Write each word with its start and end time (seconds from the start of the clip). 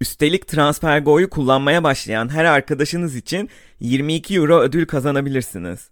Üstelik 0.00 0.46
TransferGo'yu 0.46 1.30
kullanmaya 1.30 1.84
başlayan 1.84 2.28
her 2.28 2.44
arkadaşınız 2.44 3.16
için 3.16 3.50
22 3.80 4.34
euro 4.34 4.60
ödül 4.60 4.86
kazanabilirsiniz. 4.86 5.90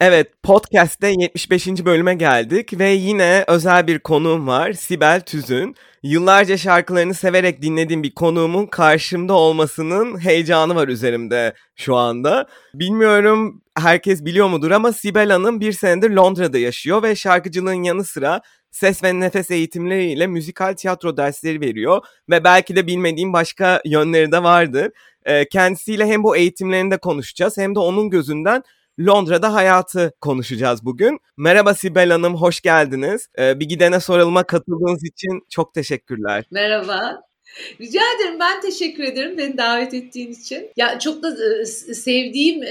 Evet, 0.00 0.32
podcast'te 0.42 1.08
75. 1.08 1.66
bölüme 1.66 2.14
geldik 2.14 2.78
ve 2.78 2.88
yine 2.88 3.44
özel 3.48 3.86
bir 3.86 3.98
konuğum 3.98 4.46
var, 4.46 4.72
Sibel 4.72 5.20
Tüzün. 5.20 5.74
Yıllarca 6.02 6.56
şarkılarını 6.56 7.14
severek 7.14 7.62
dinlediğim 7.62 8.02
bir 8.02 8.14
konuğumun 8.14 8.66
karşımda 8.66 9.32
olmasının 9.32 10.18
heyecanı 10.20 10.74
var 10.74 10.88
üzerimde 10.88 11.54
şu 11.76 11.96
anda. 11.96 12.46
Bilmiyorum 12.74 13.62
herkes 13.78 14.24
biliyor 14.24 14.48
mudur 14.48 14.70
ama 14.70 14.92
Sibel 14.92 15.30
Hanım 15.30 15.60
bir 15.60 15.72
senedir 15.72 16.10
Londra'da 16.10 16.58
yaşıyor 16.58 17.02
ve 17.02 17.16
şarkıcılığın 17.16 17.82
yanı 17.82 18.04
sıra 18.04 18.40
ses 18.70 19.04
ve 19.04 19.20
nefes 19.20 19.50
eğitimleriyle 19.50 20.26
müzikal 20.26 20.74
tiyatro 20.74 21.16
dersleri 21.16 21.60
veriyor 21.60 22.06
ve 22.30 22.44
belki 22.44 22.76
de 22.76 22.86
bilmediğim 22.86 23.32
başka 23.32 23.82
yönleri 23.84 24.32
de 24.32 24.42
vardır. 24.42 24.90
Kendisiyle 25.50 26.06
hem 26.06 26.22
bu 26.22 26.36
eğitimlerinde 26.36 26.96
konuşacağız 26.96 27.58
hem 27.58 27.74
de 27.74 27.78
onun 27.78 28.10
gözünden 28.10 28.62
Londra'da 29.00 29.54
hayatı 29.54 30.12
konuşacağız 30.20 30.84
bugün. 30.84 31.18
Merhaba 31.36 31.74
Sibel 31.74 32.10
Hanım, 32.10 32.34
hoş 32.34 32.60
geldiniz. 32.60 33.28
Bir 33.38 33.68
gidene 33.68 34.00
sorulma 34.00 34.42
katıldığınız 34.42 35.04
için 35.04 35.46
çok 35.50 35.74
teşekkürler. 35.74 36.44
Merhaba. 36.50 37.27
Rica 37.80 38.00
ederim. 38.16 38.40
Ben 38.40 38.60
teşekkür 38.60 39.02
ederim 39.02 39.38
beni 39.38 39.58
davet 39.58 39.94
ettiğin 39.94 40.32
için. 40.32 40.70
Ya 40.76 40.98
çok 40.98 41.22
da 41.22 41.36
sevdiğim 41.94 42.62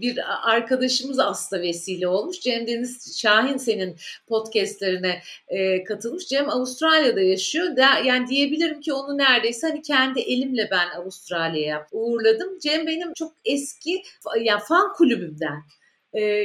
bir 0.00 0.18
arkadaşımız 0.52 1.18
aslında 1.18 1.62
vesile 1.62 2.08
olmuş. 2.08 2.40
Cem 2.40 2.66
Deniz 2.66 3.18
Şahin 3.20 3.56
senin 3.56 3.96
podcastlerine 4.28 5.22
katılmış. 5.88 6.26
Cem 6.26 6.50
Avustralya'da 6.50 7.20
yaşıyor. 7.20 7.76
Yani 8.04 8.28
diyebilirim 8.28 8.80
ki 8.80 8.92
onu 8.92 9.18
neredeyse 9.18 9.66
hani 9.66 9.82
kendi 9.82 10.20
elimle 10.20 10.68
ben 10.70 11.00
Avustralya'ya 11.00 11.86
uğurladım. 11.92 12.58
Cem 12.58 12.86
benim 12.86 13.12
çok 13.14 13.32
eski 13.44 14.02
yani 14.42 14.62
fan 14.68 14.92
kulübümden. 14.92 15.62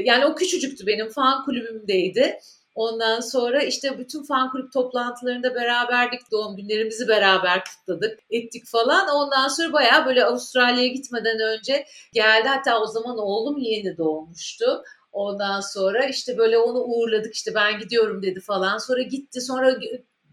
Yani 0.04 0.26
o 0.26 0.36
küçücüktü 0.36 0.88
benim 0.88 1.10
fan 1.10 1.46
kulübümdeydi. 1.46 2.40
Ondan 2.80 3.20
sonra 3.20 3.64
işte 3.64 4.00
bütün 4.00 4.24
fan 4.24 4.52
kulüp 4.52 4.74
toplantılarında 4.74 5.56
beraberdik. 5.56 6.32
Doğum 6.32 6.56
günlerimizi 6.56 7.08
beraber 7.08 7.64
kutladık, 7.66 8.20
ettik 8.30 8.66
falan. 8.66 9.08
Ondan 9.10 9.48
sonra 9.48 9.74
bayağı 9.74 10.06
böyle 10.06 10.26
Avustralya'ya 10.26 10.88
gitmeden 10.88 11.40
önce 11.40 11.86
geldi. 12.14 12.48
Hatta 12.48 12.82
o 12.82 12.86
zaman 12.86 13.18
oğlum 13.18 13.58
yeni 13.58 13.98
doğmuştu. 13.98 14.84
Ondan 15.12 15.62
sonra 15.62 16.06
işte 16.06 16.38
böyle 16.38 16.58
onu 16.58 16.80
uğurladık 16.80 17.36
işte 17.36 17.56
ben 17.56 17.80
gidiyorum 17.80 18.24
dedi 18.24 18.40
falan. 18.40 18.78
Sonra 18.78 19.02
gitti 19.02 19.42
sonra 19.42 19.76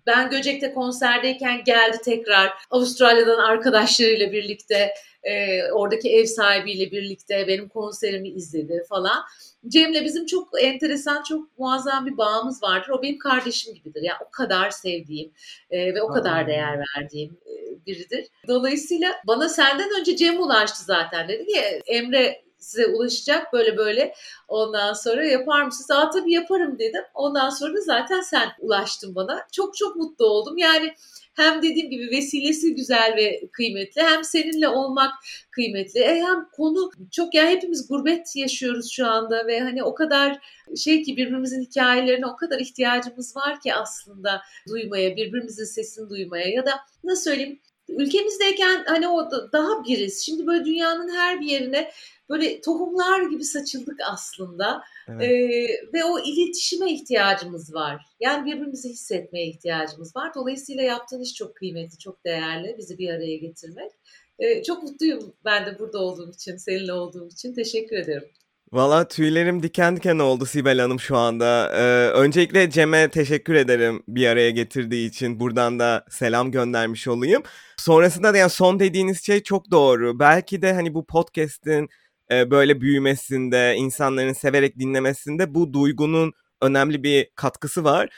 ben 0.06 0.30
Göcek'te 0.30 0.72
konserdeyken 0.72 1.64
geldi 1.64 1.98
tekrar 2.05 2.52
Avustralya'dan 2.70 3.39
arkadaşlarıyla 3.39 4.33
birlikte 4.33 4.94
e, 5.27 5.62
oradaki 5.72 6.10
ev 6.10 6.24
sahibiyle 6.24 6.91
birlikte 6.91 7.48
benim 7.48 7.69
konserimi 7.69 8.28
izledi 8.28 8.82
falan. 8.88 9.24
Cem'le 9.68 10.05
bizim 10.05 10.27
çok 10.27 10.62
enteresan, 10.62 11.22
çok 11.22 11.58
muazzam 11.58 12.06
bir 12.06 12.16
bağımız 12.16 12.62
vardır. 12.62 12.88
O 12.88 13.02
benim 13.02 13.18
kardeşim 13.18 13.74
gibidir. 13.74 14.02
Yani 14.02 14.18
o 14.28 14.30
kadar 14.30 14.70
sevdiğim 14.70 15.33
e, 15.70 15.94
ve 15.94 16.02
o 16.02 16.08
kadar 16.08 16.46
değer 16.46 16.78
verdiğim 16.78 17.36
e, 17.46 17.86
biridir. 17.86 18.27
Dolayısıyla 18.48 19.12
bana 19.27 19.48
senden 19.48 20.01
önce 20.01 20.17
Cem 20.17 20.42
ulaştı 20.42 20.84
zaten. 20.84 21.28
Dedi 21.28 21.46
ki 21.46 21.61
Emre 21.86 22.45
size 22.58 22.86
ulaşacak 22.86 23.52
böyle 23.52 23.77
böyle. 23.77 24.14
Ondan 24.48 24.92
sonra 24.92 25.24
yapar 25.24 25.62
mısınız? 25.62 25.90
Aa 25.90 26.11
tabii 26.11 26.33
yaparım 26.33 26.78
dedim. 26.78 27.02
Ondan 27.14 27.50
sonra 27.50 27.74
da 27.74 27.80
zaten 27.80 28.20
sen 28.20 28.48
ulaştın 28.61 29.14
bana. 29.14 29.46
Çok 29.52 29.77
çok 29.77 29.96
mutlu 29.96 30.27
oldum. 30.27 30.58
Yani 30.58 30.95
hem 31.34 31.62
dediğim 31.62 31.90
gibi 31.90 32.11
vesilesi 32.11 32.74
güzel 32.74 33.14
ve 33.16 33.48
kıymetli 33.52 34.02
hem 34.02 34.24
seninle 34.24 34.68
olmak 34.68 35.14
kıymetli. 35.50 36.00
E 36.00 36.14
hem 36.14 36.48
konu 36.52 36.90
çok 37.11 37.34
ya 37.34 37.42
yani 37.42 37.56
hepimiz 37.56 37.89
gurbet 37.89 38.36
yaşıyoruz 38.36 38.90
şu 38.92 39.06
anda 39.06 39.46
ve 39.46 39.61
hani 39.61 39.84
o 39.84 39.95
kadar 39.95 40.39
şey 40.77 41.02
ki 41.02 41.16
birbirimizin 41.16 41.62
hikayelerine 41.62 42.27
o 42.27 42.36
kadar 42.36 42.61
ihtiyacımız 42.61 43.36
var 43.36 43.61
ki 43.61 43.74
aslında 43.74 44.42
duymaya, 44.68 45.16
birbirimizin 45.16 45.64
sesini 45.64 46.11
duymaya 46.11 46.48
ya 46.48 46.66
da 46.66 46.72
nasıl 47.05 47.22
söyleyeyim 47.30 47.61
ülkemizdeyken 47.89 48.84
hani 48.86 49.08
o 49.08 49.30
daha 49.52 49.84
biriz. 49.84 50.27
Şimdi 50.27 50.46
böyle 50.46 50.64
dünyanın 50.64 51.16
her 51.16 51.40
bir 51.40 51.46
yerine 51.46 51.90
böyle 52.31 52.61
tohumlar 52.61 53.23
gibi 53.31 53.45
saçıldık 53.45 54.01
aslında. 54.13 54.83
Evet. 55.09 55.23
Ee, 55.23 55.69
ve 55.95 56.05
o 56.05 56.19
iletişime 56.19 56.92
ihtiyacımız 56.92 57.75
var. 57.75 58.07
Yani 58.20 58.47
birbirimizi 58.47 58.89
hissetmeye 58.89 59.47
ihtiyacımız 59.47 60.17
var. 60.17 60.35
Dolayısıyla 60.35 60.83
yaptığın 60.83 61.20
iş 61.20 61.35
çok 61.35 61.57
kıymetli, 61.57 61.98
çok 61.98 62.25
değerli. 62.25 62.75
Bizi 62.79 62.98
bir 62.98 63.11
araya 63.11 63.37
getirmek. 63.37 63.91
Ee, 64.39 64.63
çok 64.63 64.83
mutluyum 64.83 65.35
ben 65.45 65.67
de 65.67 65.79
burada 65.79 65.98
olduğum 65.98 66.31
için, 66.31 66.57
seninle 66.57 66.92
olduğum 66.92 67.29
için. 67.29 67.55
Teşekkür 67.55 67.97
ederim. 67.97 68.29
Valla 68.73 69.08
tüylerim 69.08 69.63
diken 69.63 69.97
diken 69.97 70.19
oldu 70.19 70.47
Sibel 70.47 70.79
Hanım 70.79 71.01
şu 71.01 71.17
anda. 71.17 71.73
Ee, 71.77 72.11
öncelikle 72.11 72.70
Cem'e 72.70 73.11
teşekkür 73.11 73.55
ederim 73.55 74.03
bir 74.08 74.27
araya 74.27 74.51
getirdiği 74.51 75.08
için. 75.08 75.41
Buradan 75.41 75.79
da 75.79 76.05
selam 76.11 76.51
göndermiş 76.51 77.08
olayım. 77.08 77.43
Sonrasında 77.77 78.35
da 78.35 78.39
yani 78.39 78.51
son 78.51 78.81
dediğiniz 78.81 79.27
şey 79.27 79.43
çok 79.43 79.70
doğru. 79.70 80.19
Belki 80.19 80.63
de 80.63 80.73
hani 80.73 80.95
bu 80.95 81.07
podcast'in 81.07 81.89
e, 82.31 82.51
böyle 82.51 82.81
büyümesinde, 82.81 83.75
insanların 83.77 84.33
severek 84.33 84.79
dinlemesinde 84.79 85.55
bu 85.55 85.73
duygunun 85.73 86.33
önemli 86.63 87.03
bir 87.03 87.31
katkısı 87.35 87.85
var. 87.85 88.09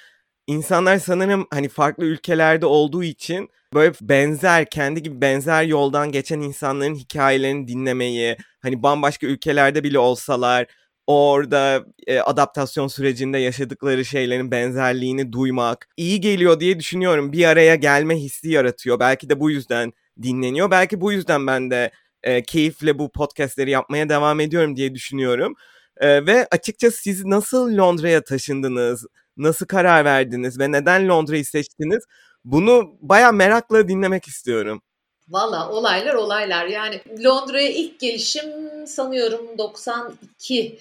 İnsanlar 0.47 0.99
sanırım 0.99 1.47
hani 1.51 1.69
farklı 1.69 2.05
ülkelerde 2.05 2.67
olduğu 2.67 3.05
için 3.05 3.49
böyle 3.75 3.93
benzer, 4.01 4.71
kendi 4.71 5.03
gibi 5.03 5.21
benzer 5.21 5.63
yoldan 5.65 6.13
geçen 6.13 6.41
insanların 6.41 6.95
hikayelerini 6.95 7.69
dinlemeyi, 7.69 8.37
hani 8.63 8.83
bambaşka 8.83 9.27
ülkelerde 9.27 9.85
bile 9.85 9.99
olsalar 9.99 10.67
orada 11.07 11.85
e, 12.07 12.21
adaptasyon 12.21 12.89
sürecinde 12.89 13.39
yaşadıkları 13.39 14.05
şeylerin 14.05 14.51
benzerliğini 14.51 15.33
duymak 15.33 15.89
iyi 15.97 16.21
geliyor 16.21 16.61
diye 16.61 16.79
düşünüyorum. 16.79 17.33
Bir 17.33 17.45
araya 17.45 17.75
gelme 17.75 18.17
hissi 18.17 18.51
yaratıyor. 18.51 19.01
Belki 19.01 19.31
de 19.31 19.41
bu 19.41 19.51
yüzden 19.51 19.93
dinleniyor. 20.23 20.71
Belki 20.71 21.01
bu 21.01 21.13
yüzden 21.13 21.47
ben 21.47 21.71
de 21.71 21.91
e, 22.29 22.43
keyifle 22.43 22.99
bu 22.99 23.13
podcastleri 23.13 23.71
yapmaya 23.71 24.09
devam 24.09 24.41
ediyorum 24.41 24.77
diye 24.77 24.95
düşünüyorum. 24.95 25.55
E, 25.97 26.27
ve 26.27 26.49
açıkçası 26.51 27.03
siz 27.03 27.25
nasıl 27.25 27.77
Londra'ya 27.77 28.25
taşındınız? 28.25 29.07
Nasıl 29.37 29.67
karar 29.67 30.05
verdiniz 30.05 30.59
ve 30.59 30.73
neden 30.73 31.09
Londra'yı 31.09 31.45
seçtiniz? 31.45 32.05
Bunu 32.45 32.97
baya 33.01 33.33
merakla 33.33 33.89
dinlemek 33.89 34.29
istiyorum. 34.29 34.83
Valla 35.29 35.71
olaylar 35.71 36.15
olaylar. 36.15 36.67
Yani 36.67 37.01
Londra'ya 37.25 37.69
ilk 37.69 38.01
gelişim 38.01 38.47
sanıyorum 38.87 39.59
92 39.59 40.79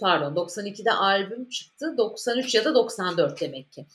pardon 0.00 0.34
92'de 0.34 0.92
albüm 0.92 1.48
çıktı. 1.48 1.94
93 1.98 2.54
ya 2.54 2.64
da 2.64 2.74
94 2.74 3.40
demek 3.40 3.72
ki. 3.72 3.86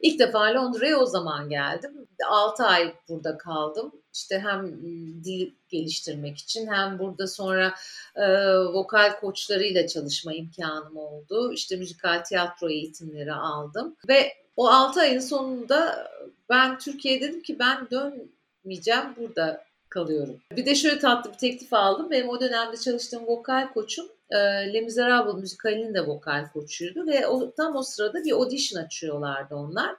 İlk 0.00 0.18
defa 0.18 0.54
Londra'ya 0.54 0.98
o 0.98 1.06
zaman 1.06 1.48
geldim. 1.48 2.06
6 2.28 2.64
ay 2.64 2.94
burada 3.08 3.38
kaldım. 3.38 3.92
İşte 4.18 4.38
hem 4.38 4.82
dil 5.24 5.50
geliştirmek 5.68 6.38
için 6.38 6.66
hem 6.66 6.98
burada 6.98 7.26
sonra 7.26 7.74
e, 8.16 8.24
vokal 8.58 9.20
koçlarıyla 9.20 9.86
çalışma 9.86 10.32
imkanım 10.32 10.96
oldu. 10.96 11.52
İşte 11.52 11.76
müzikal 11.76 12.24
tiyatro 12.24 12.70
eğitimleri 12.70 13.32
aldım 13.32 13.96
ve 14.08 14.32
o 14.56 14.68
6 14.68 15.00
ayın 15.00 15.20
sonunda 15.20 16.08
ben 16.48 16.78
Türkiye'ye 16.78 17.20
dedim 17.20 17.42
ki 17.42 17.58
ben 17.58 17.88
dönmeyeceğim 17.90 19.16
burada 19.16 19.64
kalıyorum. 19.88 20.40
Bir 20.56 20.66
de 20.66 20.74
şöyle 20.74 20.98
tatlı 20.98 21.32
bir 21.32 21.38
teklif 21.38 21.72
aldım. 21.72 22.10
Benim 22.10 22.28
o 22.28 22.40
dönemde 22.40 22.76
çalıştığım 22.76 23.26
vokal 23.26 23.72
koçum 23.72 24.06
e, 24.30 24.36
Les 24.72 24.84
Miserables 24.84 25.34
müzikalinin 25.34 25.94
de 25.94 26.06
vokal 26.06 26.48
koçuydu 26.52 27.06
ve 27.06 27.26
o, 27.26 27.50
tam 27.50 27.76
o 27.76 27.82
sırada 27.82 28.24
bir 28.24 28.32
audition 28.32 28.82
açıyorlardı 28.82 29.54
onlar. 29.54 29.96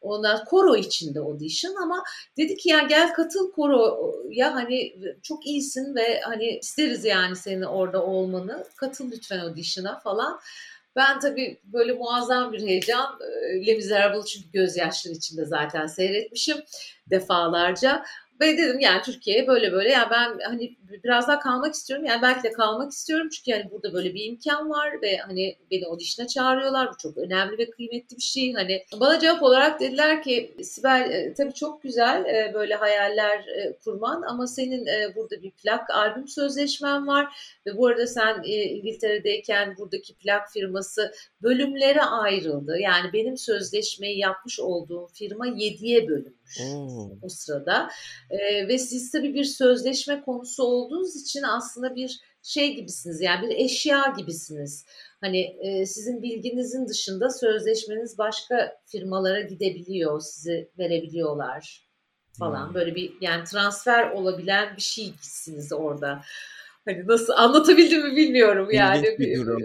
Onlar 0.00 0.44
koro 0.44 0.76
içinde 0.76 1.20
audition 1.20 1.74
ama 1.74 2.04
dedi 2.36 2.56
ki 2.56 2.68
ya 2.68 2.82
gel 2.82 3.12
katıl 3.12 3.52
koro 3.52 4.12
ya 4.30 4.54
hani 4.54 4.94
çok 5.22 5.46
iyisin 5.46 5.94
ve 5.94 6.20
hani 6.20 6.58
isteriz 6.58 7.04
yani 7.04 7.36
senin 7.36 7.62
orada 7.62 8.02
olmanı. 8.04 8.64
Katıl 8.76 9.10
lütfen 9.10 9.38
audition'a 9.38 10.00
falan. 10.00 10.40
Ben 10.96 11.20
tabii 11.20 11.60
böyle 11.64 11.92
muazzam 11.92 12.52
bir 12.52 12.60
heyecan. 12.60 13.18
Les 13.66 13.76
Miserables 13.76 14.26
çünkü 14.26 14.50
gözyaşları 14.52 15.14
içinde 15.14 15.44
zaten 15.44 15.86
seyretmişim 15.86 16.56
defalarca. 17.10 18.04
Ve 18.40 18.58
dedim 18.58 18.80
yani 18.80 19.02
Türkiye'ye 19.02 19.46
böyle 19.46 19.72
böyle 19.72 19.90
yani 19.90 20.08
ben 20.10 20.38
hani 20.44 20.76
biraz 21.04 21.28
daha 21.28 21.38
kalmak 21.38 21.74
istiyorum. 21.74 22.06
Yani 22.06 22.22
belki 22.22 22.42
de 22.42 22.52
kalmak 22.52 22.92
istiyorum 22.92 23.28
çünkü 23.28 23.50
yani 23.50 23.70
burada 23.70 23.92
böyle 23.92 24.14
bir 24.14 24.24
imkan 24.24 24.70
var 24.70 25.02
ve 25.02 25.16
hani 25.16 25.56
beni 25.70 25.86
audition'a 25.86 26.28
çağırıyorlar. 26.28 26.88
Bu 26.92 26.96
çok 27.02 27.16
önemli 27.18 27.58
ve 27.58 27.70
kıymetli 27.70 28.16
bir 28.16 28.22
şey. 28.22 28.52
Hani 28.52 28.84
bana 29.00 29.18
cevap 29.20 29.42
olarak 29.42 29.80
dediler 29.80 30.22
ki 30.22 30.56
Sibel 30.62 31.10
e, 31.10 31.34
tabii 31.34 31.54
çok 31.54 31.82
güzel 31.82 32.24
e, 32.24 32.54
böyle 32.54 32.74
hayaller 32.74 33.38
e, 33.38 33.78
kurman 33.84 34.22
ama 34.22 34.46
senin 34.46 34.86
burada 35.16 35.42
bir 35.42 35.50
plak 35.50 35.90
albüm 35.90 36.28
sözleşmen 36.28 37.06
var 37.06 37.34
ve 37.66 37.76
bu 37.76 37.86
arada 37.86 38.06
sen 38.06 38.42
İngiltere'deyken 38.44 39.74
buradaki 39.78 40.14
plak 40.14 40.52
firması 40.52 41.12
bölümlere 41.42 42.02
ayrıldı. 42.02 42.78
Yani 42.78 43.12
benim 43.12 43.36
sözleşmeyi 43.36 44.18
yapmış 44.18 44.60
olduğum 44.60 45.06
firma 45.14 45.48
7'ye 45.48 46.08
bölünmüş 46.08 46.37
Oo. 46.62 47.18
o 47.22 47.28
sırada. 47.28 47.90
E, 48.30 48.68
ve 48.68 48.78
siz 48.78 49.10
tabii 49.10 49.34
bir 49.34 49.44
sözleşme 49.44 50.22
konusu 50.22 50.62
olduğunuz 50.62 51.16
için 51.16 51.42
aslında 51.42 51.94
bir 51.94 52.20
şey 52.42 52.76
gibisiniz 52.76 53.20
yani 53.20 53.48
bir 53.48 53.56
eşya 53.56 54.14
gibisiniz. 54.18 54.86
Hani 55.20 55.40
e, 55.40 55.86
sizin 55.86 56.22
bilginizin 56.22 56.88
dışında 56.88 57.30
sözleşmeniz 57.30 58.18
başka 58.18 58.80
firmalara 58.86 59.40
gidebiliyor, 59.40 60.20
sizi 60.20 60.70
verebiliyorlar 60.78 61.88
falan. 62.38 62.66
Hmm. 62.66 62.74
Böyle 62.74 62.94
bir 62.94 63.12
yani 63.20 63.44
transfer 63.44 64.10
olabilen 64.10 64.76
bir 64.76 64.82
şeysiniz 64.82 65.72
orada. 65.72 66.22
Hani 66.84 67.06
nasıl 67.06 67.32
anlatabildim 67.32 68.08
mi 68.08 68.16
bilmiyorum 68.16 68.68
yani. 68.72 69.18
bir 69.18 69.40
durum. 69.40 69.62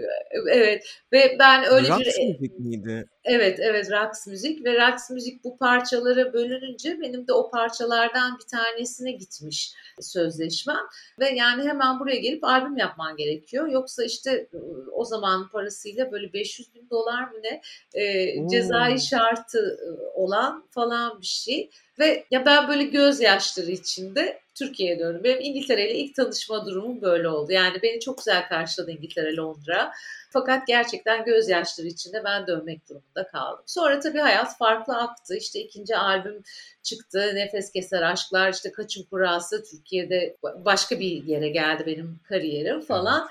Evet 0.48 0.84
ve 1.12 1.36
ben 1.38 1.64
öyle 1.64 1.88
Raks 1.88 2.18
bir... 2.18 2.28
müzik 2.28 2.58
miydi? 2.58 3.08
Evet 3.24 3.58
evet 3.60 3.90
Raks 3.90 4.26
müzik 4.26 4.64
ve 4.64 4.74
Raks 4.74 5.10
müzik 5.10 5.44
bu 5.44 5.56
parçalara 5.56 6.32
bölününce 6.32 7.00
benim 7.00 7.28
de 7.28 7.32
o 7.32 7.50
parçalardan 7.50 8.38
bir 8.38 8.58
tanesine 8.58 9.12
gitmiş 9.12 9.72
sözleşmem. 10.00 10.82
Ve 11.18 11.28
yani 11.30 11.62
hemen 11.62 12.00
buraya 12.00 12.16
gelip 12.16 12.44
albüm 12.44 12.76
yapman 12.76 13.16
gerekiyor. 13.16 13.68
Yoksa 13.68 14.04
işte 14.04 14.48
o 14.92 15.04
zaman 15.04 15.48
parasıyla 15.48 16.12
böyle 16.12 16.32
500 16.32 16.74
bin 16.74 16.90
dolar 16.90 17.22
mı 17.22 17.38
ne 17.42 17.62
e, 18.02 18.48
cezai 18.48 19.00
şartı 19.00 19.78
olan 20.14 20.66
falan 20.70 21.20
bir 21.20 21.26
şey. 21.26 21.70
Ve 21.98 22.24
ya 22.30 22.46
ben 22.46 22.68
böyle 22.68 22.84
gözyaşları 22.84 23.70
içinde 23.70 24.40
Türkiye'ye 24.54 24.98
döndüm. 24.98 25.24
Benim 25.24 25.40
İngiltere 25.40 25.90
ile 25.90 25.98
ilk 25.98 26.14
tanışma 26.14 26.66
durumum 26.66 27.02
böyle 27.02 27.28
oldu. 27.28 27.52
Yani 27.52 27.82
beni 27.82 28.00
çok 28.00 28.18
güzel 28.18 28.48
karşıladı 28.48 28.90
İngiltere, 28.90 29.36
Londra. 29.36 29.92
Fakat 30.30 30.66
gerçekten 30.66 31.24
gözyaşları 31.24 31.86
içinde 31.86 32.24
ben 32.24 32.46
dönmek 32.46 32.88
durumunda 32.88 33.28
kaldım. 33.28 33.64
Sonra 33.66 34.00
tabii 34.00 34.18
hayat 34.18 34.58
farklı 34.58 34.96
aktı. 34.96 35.36
İşte 35.36 35.60
ikinci 35.60 35.96
albüm 35.96 36.42
çıktı. 36.82 37.32
Nefes 37.34 37.72
Keser 37.72 38.02
Aşklar, 38.02 38.52
işte 38.52 38.72
Kaçın 38.72 39.02
Kurası 39.02 39.64
Türkiye'de 39.70 40.36
başka 40.42 41.00
bir 41.00 41.24
yere 41.24 41.48
geldi 41.48 41.82
benim 41.86 42.20
kariyerim 42.28 42.80
falan. 42.80 43.28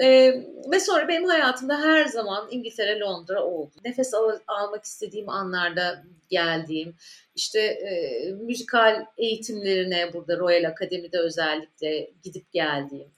Ee, 0.00 0.44
ve 0.72 0.80
sonra 0.80 1.08
benim 1.08 1.24
hayatımda 1.24 1.80
her 1.80 2.04
zaman 2.04 2.48
İngiltere, 2.50 3.00
Londra 3.00 3.44
oldu. 3.44 3.74
Nefes 3.84 4.14
al- 4.14 4.38
almak 4.46 4.84
istediğim 4.84 5.28
anlarda 5.28 6.04
geldiğim, 6.28 6.94
işte 7.34 7.60
e, 7.60 8.32
müzikal 8.32 9.06
eğitimlerine 9.18 10.12
burada 10.12 10.38
Royal 10.38 10.68
Akademi'de 10.68 11.18
özellikle 11.18 12.10
gidip 12.22 12.52
geldiğim 12.52 13.08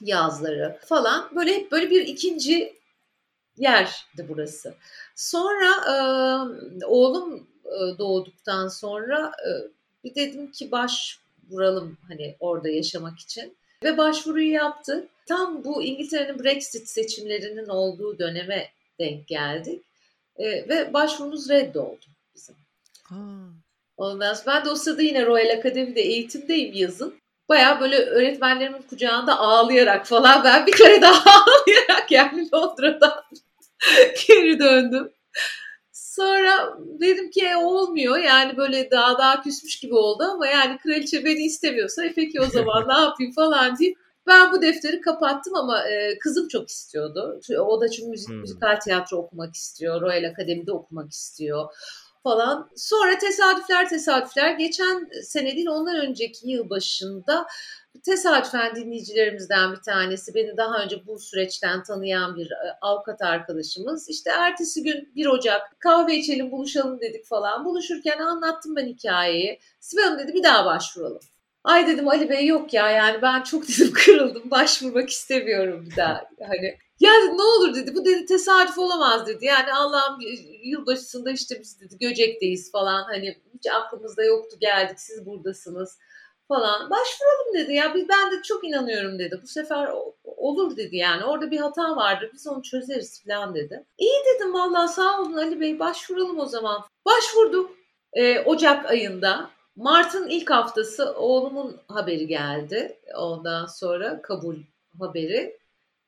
yazları 0.00 0.78
falan. 0.84 1.30
Böyle 1.36 1.54
hep 1.54 1.72
böyle 1.72 1.90
bir 1.90 2.06
ikinci 2.06 2.74
yerdi 3.56 4.26
burası. 4.28 4.74
Sonra 5.16 5.70
e, 5.90 5.94
oğlum 6.86 7.48
e, 7.64 7.98
doğduktan 7.98 8.68
sonra 8.68 9.32
e, 9.46 9.50
bir 10.04 10.14
dedim 10.14 10.50
ki 10.52 10.70
başvuralım 10.70 11.98
hani 12.08 12.36
orada 12.40 12.68
yaşamak 12.68 13.18
için. 13.18 13.56
Ve 13.84 13.98
başvuruyu 13.98 14.52
yaptı. 14.52 15.08
Tam 15.26 15.64
bu 15.64 15.82
İngiltere'nin 15.82 16.44
Brexit 16.44 16.88
seçimlerinin 16.88 17.68
olduğu 17.68 18.18
döneme 18.18 18.70
denk 18.98 19.26
geldik. 19.26 19.82
E, 20.36 20.68
ve 20.68 20.94
başvurumuz 20.94 21.50
reddoldu 21.50 22.04
bizim. 22.34 22.54
Ha. 23.04 23.16
Ondan 23.96 24.34
sonra 24.34 24.56
ben 24.56 24.64
de 24.64 24.70
o 24.70 24.74
sırada 24.74 25.02
yine 25.02 25.26
Royal 25.26 25.58
Akademi'de 25.58 26.00
eğitimdeyim 26.00 26.74
yazın. 26.74 27.14
Baya 27.48 27.80
böyle 27.80 27.96
öğretmenlerimin 27.96 28.82
kucağında 28.82 29.38
ağlayarak 29.38 30.06
falan 30.06 30.44
ben 30.44 30.66
bir 30.66 30.72
kere 30.72 31.02
daha 31.02 31.30
ağlayarak 31.42 32.10
yani 32.10 32.48
Londra'dan 32.54 33.24
geri 34.28 34.58
döndüm. 34.58 35.12
Sonra 36.16 36.78
dedim 37.00 37.30
ki 37.30 37.44
e, 37.44 37.56
olmuyor 37.56 38.18
yani 38.18 38.56
böyle 38.56 38.90
daha 38.90 39.18
daha 39.18 39.42
küsmüş 39.42 39.80
gibi 39.80 39.94
oldu 39.94 40.24
ama 40.24 40.46
yani 40.46 40.78
kraliçe 40.78 41.24
beni 41.24 41.44
istemiyorsa 41.44 42.04
e 42.04 42.12
peki 42.14 42.40
o 42.40 42.44
zaman 42.44 42.84
ne 42.88 43.00
yapayım 43.00 43.32
falan 43.32 43.78
deyip 43.78 43.98
ben 44.26 44.52
bu 44.52 44.62
defteri 44.62 45.00
kapattım 45.00 45.54
ama 45.54 45.88
e, 45.88 46.18
kızım 46.18 46.48
çok 46.48 46.68
istiyordu. 46.68 47.40
O 47.60 47.80
da 47.80 47.88
çünkü 47.88 48.10
müzik, 48.10 48.28
hmm. 48.28 48.36
müzikal 48.36 48.80
tiyatro 48.80 49.16
okumak 49.16 49.54
istiyor. 49.54 50.00
Royal 50.00 50.30
Akademi'de 50.30 50.72
okumak 50.72 51.12
istiyor 51.12 51.66
falan. 52.22 52.70
Sonra 52.76 53.18
tesadüfler 53.18 53.88
tesadüfler 53.88 54.50
geçen 54.50 55.08
sene 55.22 55.56
değil 55.56 55.68
ondan 55.68 55.96
önceki 55.96 56.50
yıl 56.50 56.70
başında 56.70 57.46
tesadüfen 58.02 58.76
dinleyicilerimizden 58.76 59.72
bir 59.72 59.80
tanesi 59.80 60.34
beni 60.34 60.56
daha 60.56 60.84
önce 60.84 61.06
bu 61.06 61.18
süreçten 61.18 61.82
tanıyan 61.82 62.36
bir 62.36 62.50
e, 62.50 62.78
avukat 62.80 63.22
arkadaşımız 63.22 64.08
işte 64.08 64.30
ertesi 64.30 64.82
gün 64.82 65.12
1 65.14 65.26
Ocak 65.26 65.80
kahve 65.80 66.16
içelim 66.16 66.50
buluşalım 66.50 67.00
dedik 67.00 67.26
falan. 67.26 67.64
Buluşurken 67.64 68.18
anlattım 68.18 68.76
ben 68.76 68.86
hikayeyi. 68.86 69.58
Sibel 69.80 70.04
Hanım 70.04 70.18
dedi 70.18 70.34
bir 70.34 70.42
daha 70.42 70.64
başvuralım. 70.64 71.20
Ay 71.64 71.86
dedim 71.86 72.08
Ali 72.08 72.30
Bey 72.30 72.46
yok 72.46 72.74
ya 72.74 72.90
yani 72.90 73.22
ben 73.22 73.42
çok 73.42 73.68
dedim 73.68 73.92
kırıldım 73.92 74.50
başvurmak 74.50 75.10
istemiyorum 75.10 75.86
bir 75.90 75.96
daha. 75.96 76.24
Hani 76.46 76.78
ya 77.00 77.10
ne 77.34 77.42
olur 77.42 77.74
dedi 77.74 77.94
bu 77.94 78.04
dedi 78.04 78.26
tesadüf 78.26 78.78
olamaz 78.78 79.26
dedi. 79.26 79.44
Yani 79.44 79.72
Allah'ım 79.72 80.18
yılbaşısında 80.64 81.30
işte 81.30 81.60
biz 81.60 81.80
dedi 81.80 81.98
Göcek'teyiz 81.98 82.72
falan. 82.72 83.02
Hani 83.02 83.36
hiç 83.54 83.66
aklımızda 83.72 84.24
yoktu 84.24 84.56
geldik 84.60 85.00
siz 85.00 85.26
buradasınız 85.26 85.98
falan. 86.48 86.90
Başvuralım 86.90 87.54
dedi 87.54 87.74
ya 87.74 87.94
biz 87.94 88.08
ben 88.08 88.32
de 88.32 88.42
çok 88.42 88.64
inanıyorum 88.64 89.18
dedi. 89.18 89.40
Bu 89.42 89.46
sefer 89.46 89.88
olur 90.24 90.76
dedi 90.76 90.96
yani 90.96 91.24
orada 91.24 91.50
bir 91.50 91.58
hata 91.58 91.96
vardır 91.96 92.30
biz 92.34 92.46
onu 92.46 92.62
çözeriz 92.62 93.24
falan 93.24 93.54
dedi. 93.54 93.84
İyi 93.98 94.22
dedim 94.34 94.54
vallahi 94.54 94.92
sağ 94.92 95.20
olun 95.20 95.36
Ali 95.36 95.60
Bey 95.60 95.78
başvuralım 95.78 96.40
o 96.40 96.46
zaman. 96.46 96.84
Başvurduk 97.06 97.70
ee, 98.12 98.40
Ocak 98.40 98.86
ayında. 98.90 99.50
Mart'ın 99.76 100.28
ilk 100.28 100.50
haftası 100.50 101.14
oğlumun 101.14 101.80
haberi 101.88 102.26
geldi. 102.26 102.98
Ondan 103.16 103.66
sonra 103.66 104.22
kabul 104.22 104.56
haberi 105.00 105.58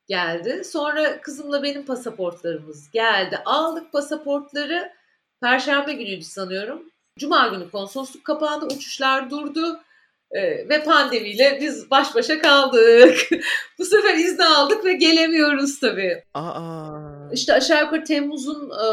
geldi. 0.07 0.65
Sonra 0.65 1.21
kızımla 1.21 1.63
benim 1.63 1.87
pasaportlarımız 1.87 2.91
geldi. 2.91 3.39
Aldık 3.45 3.93
pasaportları. 3.93 4.93
Perşembe 5.43 5.93
günüydü 5.93 6.25
sanıyorum. 6.25 6.91
Cuma 7.19 7.49
günü 7.49 7.71
konsolosluk 7.71 8.25
kapandı, 8.25 8.67
uçuşlar 8.67 9.31
durdu. 9.31 9.81
Ee, 10.31 10.69
ve 10.69 10.85
pandemiyle 10.85 11.59
biz 11.61 11.91
baş 11.91 12.15
başa 12.15 12.43
kaldık. 12.43 13.19
Bu 13.79 13.85
sefer 13.85 14.15
izni 14.15 14.45
aldık 14.45 14.85
ve 14.85 14.93
gelemiyoruz 14.93 15.81
tabii. 15.81 16.25
Aa. 16.35 17.33
İşte 17.33 17.53
aşağı 17.53 17.85
yukarı 17.85 18.05
Temmuz'un 18.05 18.71
e, 18.71 18.89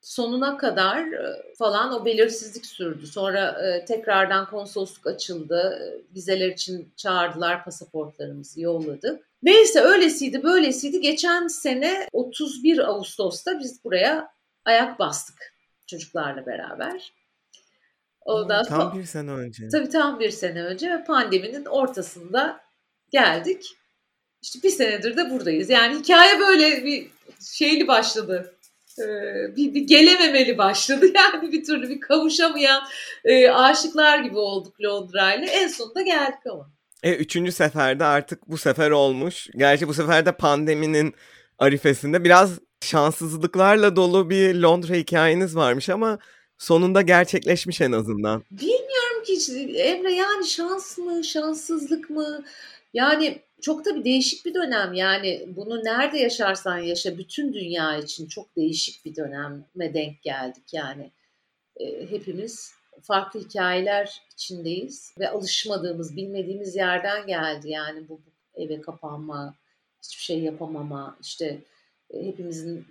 sonuna 0.00 0.56
kadar 0.56 0.98
e, 0.98 1.54
falan 1.58 1.92
o 1.92 2.04
belirsizlik 2.04 2.66
sürdü. 2.66 3.06
Sonra 3.06 3.48
e, 3.48 3.84
tekrardan 3.84 4.50
konsolosluk 4.50 5.06
açıldı. 5.06 5.82
Vizeler 6.14 6.48
için 6.48 6.92
çağırdılar, 6.96 7.64
pasaportlarımızı 7.64 8.60
yolladık. 8.60 9.28
Neyse 9.42 9.80
öylesiydi 9.80 10.42
böylesiydi. 10.42 11.00
Geçen 11.00 11.46
sene 11.46 12.08
31 12.12 12.78
Ağustos'ta 12.78 13.58
biz 13.58 13.84
buraya 13.84 14.28
ayak 14.64 14.98
bastık 14.98 15.54
çocuklarla 15.86 16.46
beraber. 16.46 17.12
Ondan 18.24 18.64
tam 18.64 18.98
bir 18.98 19.04
sene 19.04 19.30
önce. 19.30 19.68
Tabii 19.68 19.88
tam 19.88 20.20
bir 20.20 20.30
sene 20.30 20.64
önce 20.64 20.90
ve 20.90 21.04
pandeminin 21.04 21.64
ortasında 21.64 22.60
geldik. 23.10 23.64
İşte 24.42 24.58
bir 24.62 24.70
senedir 24.70 25.16
de 25.16 25.30
buradayız. 25.30 25.70
Yani 25.70 25.98
hikaye 25.98 26.38
böyle 26.38 26.84
bir 26.84 27.06
şeyli 27.40 27.88
başladı. 27.88 28.54
Ee, 28.98 29.56
bir, 29.56 29.74
bir 29.74 29.86
gelememeli 29.86 30.58
başladı. 30.58 31.06
Yani 31.14 31.52
bir 31.52 31.64
türlü 31.64 31.88
bir 31.88 32.00
kavuşamayan 32.00 32.82
e, 33.24 33.50
aşıklar 33.50 34.18
gibi 34.18 34.38
olduk 34.38 34.80
Londra 34.82 35.34
ile. 35.34 35.46
En 35.46 35.68
sonunda 35.68 36.02
geldik 36.02 36.46
ama. 36.50 36.70
E, 37.02 37.14
üçüncü 37.14 37.52
seferde 37.52 38.04
artık 38.04 38.48
bu 38.48 38.58
sefer 38.58 38.90
olmuş. 38.90 39.48
Gerçi 39.56 39.88
bu 39.88 39.94
sefer 39.94 40.26
de 40.26 40.32
pandeminin 40.32 41.14
arifesinde 41.58 42.24
biraz 42.24 42.58
şanssızlıklarla 42.80 43.96
dolu 43.96 44.30
bir 44.30 44.54
Londra 44.54 44.94
hikayeniz 44.94 45.56
varmış 45.56 45.88
ama 45.88 46.18
sonunda 46.62 47.02
gerçekleşmiş 47.02 47.80
en 47.80 47.92
azından. 47.92 48.44
Bilmiyorum 48.50 49.22
ki 49.26 49.52
Emre 49.76 50.12
yani 50.12 50.46
şans 50.46 50.98
mı, 50.98 51.24
şanssızlık 51.24 52.10
mı? 52.10 52.44
Yani 52.94 53.38
çok 53.60 53.84
da 53.84 53.96
bir 53.96 54.04
değişik 54.04 54.44
bir 54.46 54.54
dönem 54.54 54.94
yani 54.94 55.48
bunu 55.56 55.84
nerede 55.84 56.18
yaşarsan 56.18 56.78
yaşa 56.78 57.18
bütün 57.18 57.52
dünya 57.52 57.96
için 57.96 58.26
çok 58.28 58.56
değişik 58.56 59.04
bir 59.04 59.16
döneme 59.16 59.94
denk 59.94 60.22
geldik 60.22 60.64
yani. 60.72 61.10
E, 61.76 62.10
hepimiz 62.10 62.72
farklı 63.02 63.40
hikayeler 63.40 64.22
içindeyiz 64.32 65.14
ve 65.18 65.28
alışmadığımız, 65.28 66.16
bilmediğimiz 66.16 66.76
yerden 66.76 67.26
geldi 67.26 67.70
yani 67.70 68.08
bu, 68.08 68.20
eve 68.54 68.80
kapanma, 68.80 69.54
hiçbir 70.02 70.22
şey 70.22 70.40
yapamama, 70.40 71.16
işte 71.22 71.58
e, 72.10 72.26
hepimizin 72.26 72.86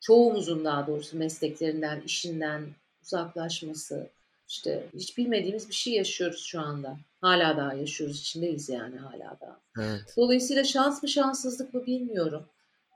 çoğumuzun 0.00 0.64
daha 0.64 0.86
doğrusu 0.86 1.18
mesleklerinden, 1.18 2.00
işinden 2.00 2.66
uzaklaşması, 3.06 4.10
işte 4.48 4.86
hiç 4.94 5.18
bilmediğimiz 5.18 5.68
bir 5.68 5.74
şey 5.74 5.92
yaşıyoruz 5.92 6.44
şu 6.44 6.60
anda. 6.60 6.96
Hala 7.20 7.56
daha 7.56 7.74
yaşıyoruz, 7.74 8.20
içindeyiz 8.20 8.68
yani 8.68 8.96
hala 8.96 9.36
daha. 9.40 9.60
Evet. 9.78 10.14
Dolayısıyla 10.16 10.64
şans 10.64 11.02
mı 11.02 11.08
şanssızlık 11.08 11.74
mı 11.74 11.86
bilmiyorum. 11.86 12.46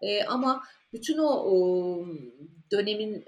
E, 0.02 0.24
ama 0.24 0.64
bütün 0.92 1.18
o, 1.18 1.28
o 1.28 2.06
dönemin 2.70 3.24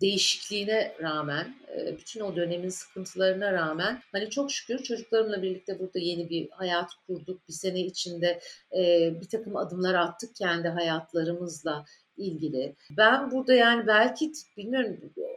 değişikliğine 0.00 0.94
rağmen, 1.00 1.54
e, 1.76 1.96
bütün 1.98 2.20
o 2.20 2.36
dönemin 2.36 2.68
sıkıntılarına 2.68 3.52
rağmen 3.52 4.02
hani 4.12 4.30
çok 4.30 4.52
şükür 4.52 4.82
çocuklarımla 4.82 5.42
birlikte 5.42 5.78
burada 5.78 5.98
yeni 5.98 6.30
bir 6.30 6.48
hayat 6.50 6.90
kurduk. 7.06 7.48
Bir 7.48 7.52
sene 7.52 7.80
içinde 7.80 8.40
e, 8.76 9.10
bir 9.20 9.28
takım 9.28 9.56
adımlar 9.56 9.94
attık 9.94 10.36
kendi 10.36 10.68
hayatlarımızla 10.68 11.84
ilgili. 12.16 12.76
Ben 12.90 13.30
burada 13.30 13.54
yani 13.54 13.86
belki 13.86 14.32
bilmiyorum 14.56 14.96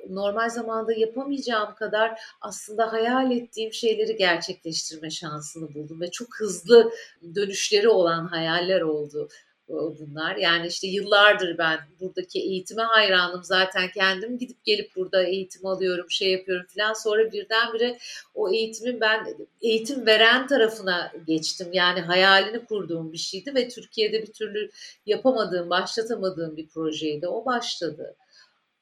normal 0.10 0.50
zamanda 0.50 0.94
yapamayacağım 0.94 1.75
kadar 1.75 2.22
aslında 2.41 2.91
hayal 2.94 3.32
ettiğim 3.32 3.74
şeyleri 3.74 4.15
gerçekleştirme 4.15 5.10
şansını 5.10 5.74
buldum 5.74 6.01
ve 6.01 6.12
çok 6.12 6.27
hızlı 6.39 6.91
dönüşleri 7.36 7.89
olan 7.89 8.27
hayaller 8.27 8.82
oldu 8.82 9.30
bunlar. 9.72 10.36
Yani 10.36 10.68
işte 10.68 10.88
yıllardır 10.88 11.58
ben 11.58 11.80
buradaki 12.00 12.40
eğitime 12.40 12.84
hayranım 12.84 13.44
zaten 13.44 13.92
kendim 13.92 14.38
gidip 14.38 14.63
gelip 14.63 14.96
burada 14.96 15.24
eğitim 15.24 15.66
alıyorum, 15.66 16.12
şey 16.12 16.32
yapıyorum 16.32 16.66
falan. 16.75 16.94
Sonra 16.94 17.32
birdenbire 17.32 17.98
o 18.36 18.50
eğitimin 18.54 19.01
ben 19.01 19.28
eğitim 19.62 20.06
veren 20.06 20.48
tarafına 20.48 21.12
geçtim. 21.28 21.68
Yani 21.74 22.01
hayalini 22.01 22.66
kurduğum 22.66 23.13
bir 23.13 23.18
şeydi 23.18 23.56
ve 23.56 23.70
Türkiye'de 23.70 24.22
bir 24.22 24.34
türlü 24.34 24.70
yapamadığım, 25.06 25.70
başlatamadığım 25.70 26.58
bir 26.58 26.68
projeydi. 26.68 27.28
O 27.28 27.46
başladı 27.46 28.16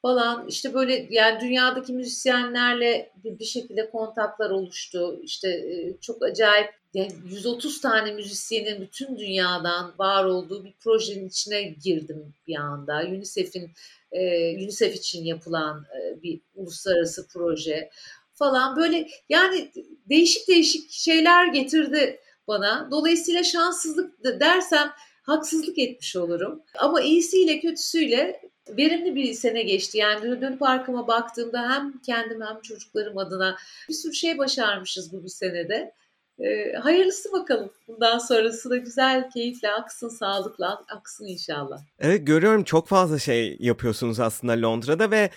falan 0.02 0.48
işte 0.48 0.74
böyle 0.74 1.06
yani 1.10 1.40
dünyadaki 1.40 1.92
müzisyenlerle 1.92 3.12
bir, 3.24 3.44
şekilde 3.44 3.90
kontaklar 3.90 4.50
oluştu. 4.50 5.20
İşte 5.22 5.64
çok 6.00 6.22
acayip 6.22 6.70
yani 6.94 7.12
130 7.30 7.80
tane 7.80 8.12
müzisyenin 8.12 8.80
bütün 8.80 9.18
dünyadan 9.18 9.94
var 9.98 10.24
olduğu 10.24 10.64
bir 10.64 10.74
projenin 10.80 11.28
içine 11.28 11.62
girdim 11.62 12.34
bir 12.46 12.56
anda. 12.56 13.02
UNICEF'in 13.08 13.70
e, 14.12 14.54
UNICEF 14.54 14.94
için 14.94 15.24
yapılan 15.24 15.84
e, 16.00 16.22
bir 16.22 16.40
uluslararası 16.54 17.28
proje 17.28 17.90
falan 18.34 18.76
böyle 18.76 19.08
yani 19.28 19.70
değişik 20.08 20.48
değişik 20.48 20.90
şeyler 20.90 21.46
getirdi 21.46 22.20
bana. 22.48 22.88
Dolayısıyla 22.90 23.42
şanssızlık 23.42 24.24
dersem 24.24 24.92
haksızlık 25.22 25.78
etmiş 25.78 26.16
olurum. 26.16 26.62
Ama 26.78 27.00
iyisiyle 27.00 27.60
kötüsüyle 27.60 28.49
verimli 28.76 29.14
bir 29.14 29.34
sene 29.34 29.62
geçti. 29.62 29.98
Yani 29.98 30.40
dönüp 30.40 30.62
arkama 30.62 31.08
baktığımda 31.08 31.70
hem 31.70 31.98
kendim 31.98 32.40
hem 32.40 32.60
çocuklarım 32.60 33.18
adına 33.18 33.56
bir 33.88 33.94
sürü 33.94 34.14
şey 34.14 34.38
başarmışız 34.38 35.12
bu 35.12 35.24
bir 35.24 35.28
senede. 35.28 35.92
E, 36.38 36.72
hayırlısı 36.72 37.32
bakalım. 37.32 37.70
Bundan 37.88 38.18
sonrası 38.18 38.70
da 38.70 38.76
güzel, 38.76 39.30
keyifle 39.30 39.70
aksın, 39.70 40.08
sağlıkla 40.08 40.84
aksın 40.88 41.26
inşallah. 41.26 41.80
Evet 42.00 42.26
görüyorum 42.26 42.64
çok 42.64 42.88
fazla 42.88 43.18
şey 43.18 43.56
yapıyorsunuz 43.60 44.20
aslında 44.20 44.52
Londra'da 44.52 45.10
ve 45.10 45.30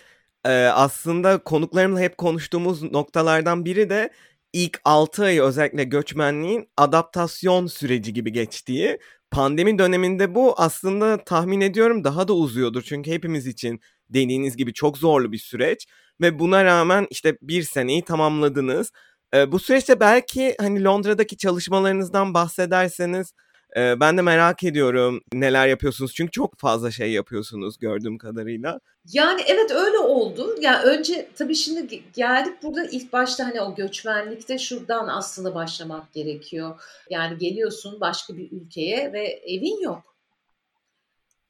e, 0.45 0.51
aslında 0.65 1.37
konuklarımla 1.37 1.99
hep 1.99 2.17
konuştuğumuz 2.17 2.83
noktalardan 2.83 3.65
biri 3.65 3.89
de 3.89 4.09
ilk 4.53 4.81
6 4.85 5.23
ayı 5.23 5.41
özellikle 5.41 5.83
göçmenliğin 5.83 6.69
adaptasyon 6.77 7.67
süreci 7.67 8.13
gibi 8.13 8.31
geçtiği. 8.31 8.99
Pandemi 9.31 9.79
döneminde 9.79 10.35
bu 10.35 10.53
aslında 10.57 11.23
tahmin 11.23 11.61
ediyorum 11.61 12.03
daha 12.03 12.27
da 12.27 12.33
uzuyordur. 12.33 12.81
Çünkü 12.81 13.11
hepimiz 13.11 13.47
için 13.47 13.81
dediğiniz 14.09 14.57
gibi 14.57 14.73
çok 14.73 14.97
zorlu 14.97 15.31
bir 15.31 15.37
süreç. 15.37 15.87
Ve 16.21 16.39
buna 16.39 16.65
rağmen 16.65 17.07
işte 17.09 17.37
bir 17.41 17.63
seneyi 17.63 18.01
tamamladınız. 18.05 18.91
E, 19.33 19.51
bu 19.51 19.59
süreçte 19.59 19.99
belki 19.99 20.55
hani 20.59 20.83
Londra'daki 20.83 21.37
çalışmalarınızdan 21.37 22.33
bahsederseniz 22.33 23.33
e, 23.77 23.99
ben 23.99 24.17
de 24.17 24.21
merak 24.21 24.63
ediyorum 24.63 25.21
neler 25.33 25.67
yapıyorsunuz. 25.67 26.13
Çünkü 26.13 26.31
çok 26.31 26.59
fazla 26.59 26.91
şey 26.91 27.11
yapıyorsunuz 27.11 27.79
gördüğüm 27.79 28.17
kadarıyla. 28.17 28.79
Yani 29.05 29.41
evet 29.47 29.71
öyle 29.71 29.97
oldu. 29.97 30.55
Ya 30.61 30.71
yani 30.71 30.83
önce 30.83 31.29
tabii 31.35 31.55
şimdi 31.55 32.03
geldik 32.13 32.53
burada 32.63 32.85
ilk 32.85 33.13
başta 33.13 33.45
hani 33.45 33.61
o 33.61 33.75
göçmenlikte 33.75 34.57
şuradan 34.57 35.07
aslında 35.07 35.55
başlamak 35.55 36.13
gerekiyor. 36.13 36.81
Yani 37.09 37.37
geliyorsun 37.37 38.01
başka 38.01 38.37
bir 38.37 38.51
ülkeye 38.51 39.13
ve 39.13 39.23
evin 39.27 39.81
yok. 39.81 40.15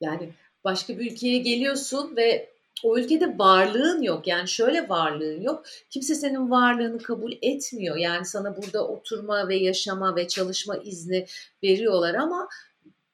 Yani 0.02 0.34
başka 0.64 1.00
bir 1.00 1.12
ülkeye 1.12 1.38
geliyorsun 1.38 2.16
ve 2.16 2.53
o 2.84 2.98
ülkede 2.98 3.38
varlığın 3.38 4.02
yok. 4.02 4.28
Yani 4.28 4.48
şöyle 4.48 4.90
varlığın 4.90 5.42
yok. 5.42 5.66
Kimse 5.90 6.16
senin 6.16 6.52
varlığını 6.52 6.98
kabul 6.98 7.34
etmiyor. 7.42 7.96
Yani 7.96 8.26
sana 8.26 8.58
burada 8.58 8.88
oturma 8.88 9.48
ve 9.48 9.56
yaşama 9.56 10.16
ve 10.16 10.28
çalışma 10.28 10.78
izni 10.78 11.26
veriyorlar 11.64 12.14
ama 12.14 12.50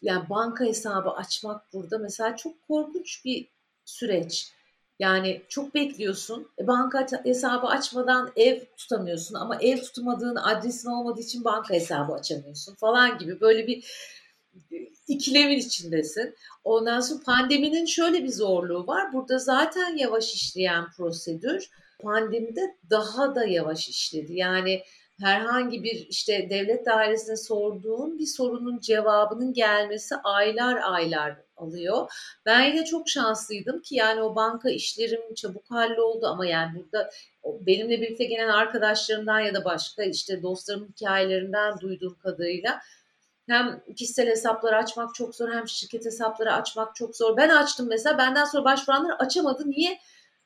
yani 0.01 0.29
banka 0.29 0.65
hesabı 0.65 1.09
açmak 1.09 1.73
burada 1.73 1.97
mesela 1.97 2.35
çok 2.35 2.67
korkunç 2.67 3.25
bir 3.25 3.49
süreç. 3.85 4.53
Yani 4.99 5.41
çok 5.49 5.75
bekliyorsun. 5.75 6.47
E, 6.59 6.67
banka 6.67 7.07
hesabı 7.23 7.67
açmadan 7.67 8.31
ev 8.35 8.59
tutamıyorsun 8.77 9.35
ama 9.35 9.55
ev 9.61 9.77
tutamadığın 9.77 10.35
adresin 10.35 10.89
olmadığı 10.89 11.21
için 11.21 11.43
banka 11.43 11.73
hesabı 11.73 12.13
açamıyorsun 12.13 12.75
falan 12.75 13.17
gibi 13.17 13.41
böyle 13.41 13.67
bir 13.67 13.85
ikilemin 15.07 15.57
içindesin. 15.57 16.35
Ondan 16.63 16.99
sonra 16.99 17.23
pandeminin 17.25 17.85
şöyle 17.85 18.23
bir 18.23 18.31
zorluğu 18.31 18.87
var. 18.87 19.13
Burada 19.13 19.39
zaten 19.39 19.97
yavaş 19.97 20.33
işleyen 20.33 20.85
prosedür 20.97 21.69
pandemide 21.99 22.75
daha 22.89 23.35
da 23.35 23.45
yavaş 23.45 23.89
işledi. 23.89 24.33
Yani 24.33 24.83
herhangi 25.21 25.83
bir 25.83 26.07
işte 26.09 26.47
devlet 26.49 26.85
dairesine 26.85 27.37
sorduğun 27.37 28.19
bir 28.19 28.25
sorunun 28.25 28.79
cevabının 28.79 29.53
gelmesi 29.53 30.15
aylar 30.15 30.79
aylar 30.83 31.35
alıyor. 31.57 32.11
Ben 32.45 32.63
yine 32.63 32.85
çok 32.85 33.09
şanslıydım 33.09 33.81
ki 33.81 33.95
yani 33.95 34.21
o 34.21 34.35
banka 34.35 34.69
işlerim 34.69 35.33
çabuk 35.35 35.71
halloldu 35.71 36.27
ama 36.27 36.45
yani 36.45 36.71
burada 36.75 37.09
benimle 37.43 38.01
birlikte 38.01 38.25
gelen 38.25 38.49
arkadaşlarımdan 38.49 39.39
ya 39.39 39.53
da 39.53 39.65
başka 39.65 40.03
işte 40.03 40.41
dostlarımın 40.43 40.87
hikayelerinden 40.87 41.79
duyduğum 41.79 42.17
kadarıyla 42.19 42.79
hem 43.49 43.81
kişisel 43.95 44.27
hesapları 44.27 44.77
açmak 44.77 45.15
çok 45.15 45.35
zor 45.35 45.51
hem 45.51 45.67
şirket 45.67 46.05
hesapları 46.05 46.53
açmak 46.53 46.95
çok 46.95 47.15
zor. 47.15 47.37
Ben 47.37 47.49
açtım 47.49 47.87
mesela 47.89 48.17
benden 48.17 48.45
sonra 48.45 48.65
başvuranlar 48.65 49.15
açamadı. 49.19 49.63
Niye? 49.65 49.99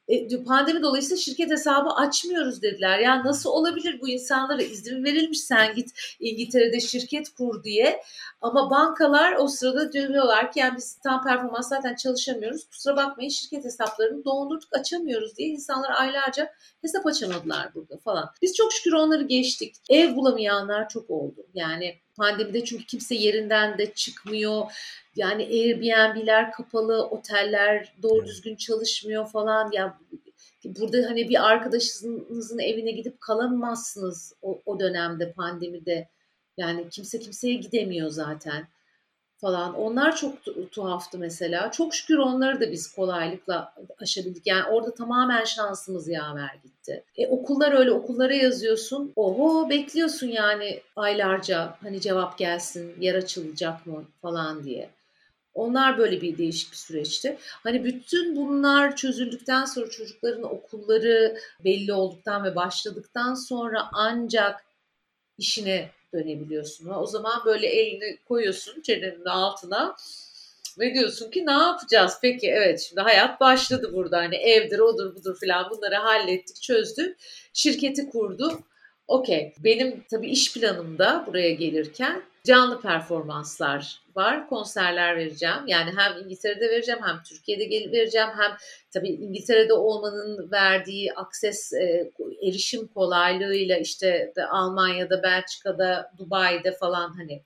E, 0.08 0.44
pandemi 0.44 0.84
dolayısıyla 0.84 1.18
şirket 1.18 1.52
hesabı 1.52 1.90
açmıyoruz 1.90 2.62
dediler. 2.62 3.00
Ya 3.00 3.24
nasıl 3.24 3.50
olabilir 3.50 4.02
bu 4.02 4.10
insanlara 4.10 4.62
izin 4.62 5.04
verilmiş 5.04 5.42
sen 5.42 5.76
git 5.76 5.90
İngiltere'de 6.20 6.80
şirket 6.80 7.30
kur 7.30 7.64
diye. 7.64 8.02
Ama 8.42 8.70
bankalar 8.70 9.36
o 9.36 9.48
sırada 9.48 9.92
diyorlar 9.94 10.52
ki 10.52 10.60
yani 10.60 10.78
biz 10.78 10.96
tam 10.96 11.24
performans 11.24 11.70
zaten 11.70 11.96
çalışamıyoruz. 11.96 12.66
Kusura 12.66 12.96
bakmayın 12.96 13.30
şirket 13.30 13.66
hesaplarını 13.66 14.26
dondurduk 14.26 14.70
açamıyoruz 14.72 15.38
diye 15.38 15.50
insanlar 15.50 15.92
aylarca 15.92 16.54
hesap 16.82 17.06
açamadılar 17.06 17.74
burada 17.76 17.98
falan. 17.98 18.30
Biz 18.42 18.56
çok 18.56 18.74
şükür 18.74 18.94
onları 18.94 19.24
geçtik. 19.24 19.76
Ev 19.90 20.16
bulamayanlar 20.16 20.90
çok 20.90 21.10
oldu. 21.10 21.46
Yani 21.54 22.03
pandemide 22.18 22.66
çünkü 22.66 22.86
kimse 22.86 23.16
yerinden 23.16 23.78
de 23.78 23.94
çıkmıyor. 23.94 24.72
Yani 25.16 25.44
Airbnb'ler 25.44 26.52
kapalı, 26.52 27.06
oteller 27.06 27.94
doğru 28.04 28.26
düzgün 28.26 28.56
çalışmıyor 28.56 29.28
falan. 29.28 29.72
Ya 29.72 30.00
burada 30.66 30.98
hani 31.10 31.30
bir 31.30 31.48
arkadaşınızın 31.48 32.60
evine 32.60 32.92
gidip 32.92 33.22
kalamazsınız 33.22 34.34
o, 34.42 34.62
o 34.66 34.80
dönemde 34.80 35.32
pandemide. 35.32 36.10
Yani 36.58 36.90
kimse 36.90 37.20
kimseye 37.20 37.54
gidemiyor 37.54 38.10
zaten 38.10 38.68
falan. 39.44 39.76
Onlar 39.76 40.16
çok 40.16 40.34
tuhaftı 40.72 41.18
mesela. 41.18 41.72
Çok 41.72 41.96
şükür 41.96 42.18
onları 42.18 42.62
da 42.62 42.72
biz 42.72 42.92
kolaylıkla 42.92 43.74
aşabildik. 44.00 44.48
Yani 44.48 44.64
orada 44.64 44.94
tamamen 44.94 45.44
şansımız 45.44 46.08
yaver 46.08 46.60
gitti. 46.64 47.04
E, 47.18 47.28
okullar 47.28 47.72
öyle 47.72 47.92
okullara 47.92 48.34
yazıyorsun. 48.34 49.14
Oho 49.16 49.70
bekliyorsun 49.70 50.28
yani 50.28 50.82
aylarca 50.96 51.78
hani 51.82 52.02
cevap 52.02 52.38
gelsin, 52.38 52.96
yer 53.00 53.16
açılacak 53.16 53.86
mı 53.86 54.04
falan 54.22 54.64
diye. 54.64 54.90
Onlar 55.54 55.98
böyle 55.98 56.22
bir 56.22 56.38
değişik 56.38 56.72
bir 56.72 56.78
süreçti. 56.78 57.38
Hani 57.42 57.84
bütün 57.84 58.36
bunlar 58.36 58.96
çözüldükten 58.96 59.66
sonra 59.66 59.90
çocukların 59.90 60.44
okulları 60.44 61.38
belli 61.64 61.94
olduktan 61.94 62.44
ve 62.44 62.56
başladıktan 62.56 63.34
sonra 63.34 63.90
ancak 63.94 64.66
işine 65.38 65.90
dönebiliyorsun. 66.14 66.90
O 66.90 67.06
zaman 67.06 67.42
böyle 67.46 67.68
elini 67.68 68.18
koyuyorsun 68.28 68.82
çenenin 68.82 69.26
altına 69.26 69.96
Ve 70.80 70.94
diyorsun 70.94 71.32
ki 71.32 71.46
ne 71.46 71.52
yapacağız? 71.52 72.18
Peki 72.22 72.50
evet 72.52 72.82
şimdi 72.82 73.02
hayat 73.02 73.40
başladı 73.40 73.92
burada. 73.94 74.18
Hani 74.18 74.36
evdir 74.36 74.80
odur 74.80 75.16
budur 75.16 75.38
filan 75.40 75.70
bunları 75.70 75.96
hallettik 75.96 76.62
çözdük. 76.62 77.18
Şirketi 77.54 78.10
kurduk. 78.10 78.64
Okey. 79.08 79.54
Benim 79.64 80.04
tabii 80.12 80.30
iş 80.30 80.54
planımda 80.54 81.24
buraya 81.28 81.52
gelirken 81.52 82.24
canlı 82.44 82.82
performanslar 82.82 84.03
var. 84.16 84.50
Konserler 84.50 85.18
vereceğim. 85.18 85.68
Yani 85.68 85.92
hem 85.98 86.18
İngiltere'de 86.24 86.70
vereceğim 86.70 87.02
hem 87.04 87.24
Türkiye'de 87.24 87.64
gelip 87.64 87.94
vereceğim. 87.94 88.30
Hem 88.38 88.52
tabii 88.94 89.10
İngiltere'de 89.10 89.74
olmanın 89.74 90.52
verdiği 90.52 91.14
akses, 91.14 91.74
e, 91.74 92.12
erişim 92.42 92.88
kolaylığıyla 92.88 93.78
işte 93.78 94.34
de 94.36 94.46
Almanya'da, 94.46 95.24
Belçika'da, 95.24 96.12
Dubai'de 96.18 96.72
falan 96.72 97.14
hani 97.18 97.44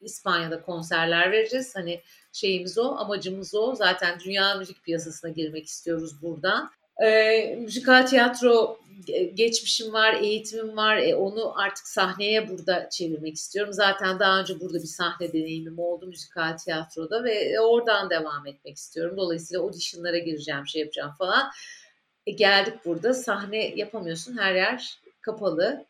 İspanya'da 0.00 0.62
konserler 0.62 1.32
vereceğiz. 1.32 1.76
Hani 1.76 2.00
şeyimiz 2.32 2.78
o, 2.78 2.96
amacımız 2.96 3.54
o. 3.54 3.74
Zaten 3.74 4.20
dünya 4.20 4.54
müzik 4.54 4.84
piyasasına 4.84 5.30
girmek 5.30 5.66
istiyoruz 5.66 6.22
buradan. 6.22 6.70
E, 7.04 7.56
müzikal 7.60 8.06
tiyatro 8.06 8.82
geçmişim 9.34 9.92
var, 9.92 10.14
eğitimim 10.14 10.76
var. 10.76 10.96
E, 10.96 11.14
onu 11.14 11.60
artık 11.60 11.86
sahneye 11.86 12.48
burada 12.48 12.88
çevirmek 12.88 13.34
istiyorum. 13.34 13.72
Zaten 13.72 14.18
daha 14.18 14.40
önce 14.40 14.60
burada 14.60 14.78
bir 14.78 14.88
sahne 14.88 15.32
deneyimim 15.32 15.78
oldu 15.78 16.06
müzikal 16.06 16.56
tiyatroda 16.56 17.24
ve 17.24 17.60
oradan 17.60 18.10
devam 18.10 18.46
etmek 18.46 18.76
istiyorum. 18.76 19.16
Dolayısıyla 19.16 19.62
auditionlara 19.62 20.18
gireceğim, 20.18 20.66
şey 20.66 20.80
yapacağım 20.80 21.12
falan. 21.18 21.50
E, 22.26 22.32
geldik 22.32 22.74
burada 22.84 23.14
sahne 23.14 23.74
yapamıyorsun. 23.76 24.38
Her 24.38 24.54
yer 24.54 24.98
kapalı. 25.20 25.84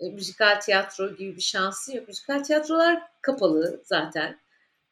E, 0.00 0.10
müzikal 0.10 0.60
tiyatro 0.60 1.16
gibi 1.16 1.36
bir 1.36 1.42
şansın 1.42 1.92
yok. 1.92 2.08
Müzikal 2.08 2.42
tiyatrolar 2.42 3.02
kapalı 3.22 3.82
zaten. 3.84 4.40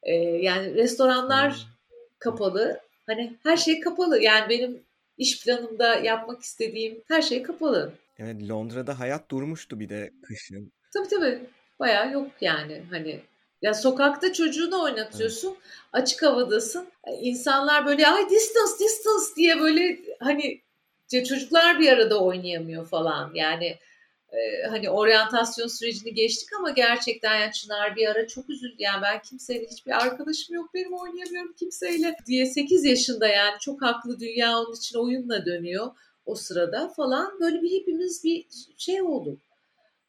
E, 0.03 0.15
yani 0.17 0.75
restoranlar 0.75 1.53
hmm. 1.53 1.97
kapalı. 2.19 2.81
Hani 3.07 3.37
her 3.43 3.57
şey 3.57 3.81
kapalı. 3.81 4.23
Yani 4.23 4.49
benim 4.49 4.88
iş 5.19 5.45
planımda 5.45 5.95
yapmak 5.95 6.43
istediğim 6.43 7.03
her 7.09 7.23
şey 7.23 7.43
kapalı. 7.43 7.93
Evet 8.19 8.49
Londra'da 8.49 8.99
hayat 8.99 9.31
durmuştu 9.31 9.81
bir 9.81 9.89
de 9.89 10.11
kışın. 10.23 10.73
Tabii 10.95 11.09
tabii. 11.09 11.41
Bayağı 11.81 12.13
yok 12.13 12.31
yani 12.41 12.83
hani 12.91 13.21
ya 13.63 13.75
sokakta 13.75 14.33
çocuğunu 14.33 14.83
oynatıyorsun. 14.83 15.49
Evet. 15.49 15.63
Açık 15.93 16.23
havadasın. 16.23 16.89
İnsanlar 17.21 17.87
böyle 17.87 18.07
ay 18.09 18.31
distance 18.31 18.85
distance 18.85 19.37
diye 19.37 19.61
böyle 19.61 19.99
hani 20.21 20.61
çocuklar 21.11 21.81
bir 21.81 21.93
arada 21.93 22.21
oynayamıyor 22.21 22.87
falan. 22.87 23.31
Yani 23.35 23.77
e, 24.33 24.67
hani 24.69 24.91
oryantasyon 24.91 25.67
sürecini 25.67 26.15
geçtik 26.15 26.49
ama 26.59 26.71
gerçekten 26.71 27.41
yani 27.41 27.53
Çınar 27.53 27.97
bir 27.97 28.07
ara 28.07 28.27
çok 28.27 28.51
üzüldü. 28.51 28.77
Yani 28.79 29.03
ben 29.03 29.23
kimseyle 29.23 29.67
hiçbir 29.67 30.05
arkadaşım 30.05 30.55
yok 30.55 30.75
benim 30.75 30.93
oynayamıyorum 30.93 31.53
kimseyle 31.53 32.17
diye 32.27 32.47
8 32.47 32.85
yaşında 32.85 33.29
yani 33.29 33.55
çok 33.61 33.83
haklı 33.83 34.21
dünya 34.21 34.59
onun 34.59 34.75
için 34.75 34.99
oyunla 34.99 35.47
dönüyor 35.47 35.91
o 36.27 36.35
sırada 36.35 36.89
falan. 36.89 37.41
Böyle 37.41 37.63
bir 37.63 37.81
hepimiz 37.81 38.25
bir 38.25 38.47
şey 38.79 39.03
oldu. 39.03 39.39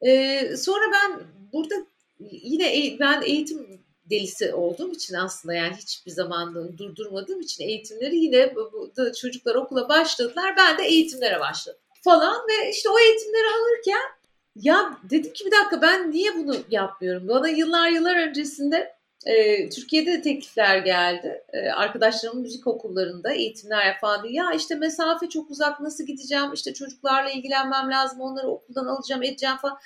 Ee, 0.01 0.57
sonra 0.57 0.83
ben 0.93 1.19
burada 1.53 1.75
yine 2.19 2.97
ben 2.99 3.21
eğitim 3.21 3.81
delisi 4.09 4.53
olduğum 4.53 4.91
için 4.91 5.13
aslında 5.13 5.53
yani 5.53 5.75
hiçbir 5.75 6.11
zaman 6.11 6.77
durdurmadığım 6.77 7.41
için 7.41 7.63
eğitimleri 7.63 8.17
yine 8.17 8.55
bu, 8.55 8.91
bu, 8.97 9.13
çocuklar 9.13 9.55
okula 9.55 9.89
başladılar. 9.89 10.53
Ben 10.57 10.77
de 10.77 10.83
eğitimlere 10.83 11.39
başladım 11.39 11.79
falan 12.03 12.41
ve 12.49 12.69
işte 12.69 12.89
o 12.89 12.99
eğitimleri 12.99 13.47
alırken 13.47 14.19
ya 14.55 14.97
dedim 15.09 15.33
ki 15.33 15.45
bir 15.45 15.51
dakika 15.51 15.81
ben 15.81 16.11
niye 16.11 16.35
bunu 16.35 16.55
yapmıyorum? 16.69 17.27
Bana 17.27 17.49
yıllar 17.49 17.89
yıllar 17.89 18.27
öncesinde 18.27 18.99
e, 19.25 19.69
Türkiye'de 19.69 20.11
de 20.11 20.21
teklifler 20.21 20.77
geldi. 20.77 21.43
E, 21.53 21.69
arkadaşlarımın 21.69 22.41
müzik 22.41 22.67
okullarında 22.67 23.31
eğitimler 23.31 23.85
yapan 23.85 24.23
diye. 24.23 24.33
Ya 24.33 24.53
işte 24.53 24.75
mesafe 24.75 25.29
çok 25.29 25.51
uzak 25.51 25.79
nasıl 25.79 26.03
gideceğim? 26.03 26.53
İşte 26.53 26.73
çocuklarla 26.73 27.29
ilgilenmem 27.29 27.91
lazım. 27.91 28.21
Onları 28.21 28.47
okuldan 28.47 28.85
alacağım 28.85 29.23
edeceğim 29.23 29.57
falan. 29.57 29.79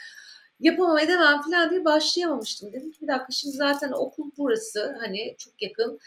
Yapamam 0.59 0.97
edemem 0.97 1.41
falan 1.41 1.69
diye 1.69 1.85
başlayamamıştım. 1.85 2.73
Dedim 2.73 2.91
ki 2.91 3.01
bir 3.01 3.07
dakika 3.07 3.31
şimdi 3.31 3.55
zaten 3.57 3.91
okul 3.91 4.31
burası. 4.37 4.97
Hani 5.01 5.35
çok 5.37 5.61
yakın. 5.61 5.99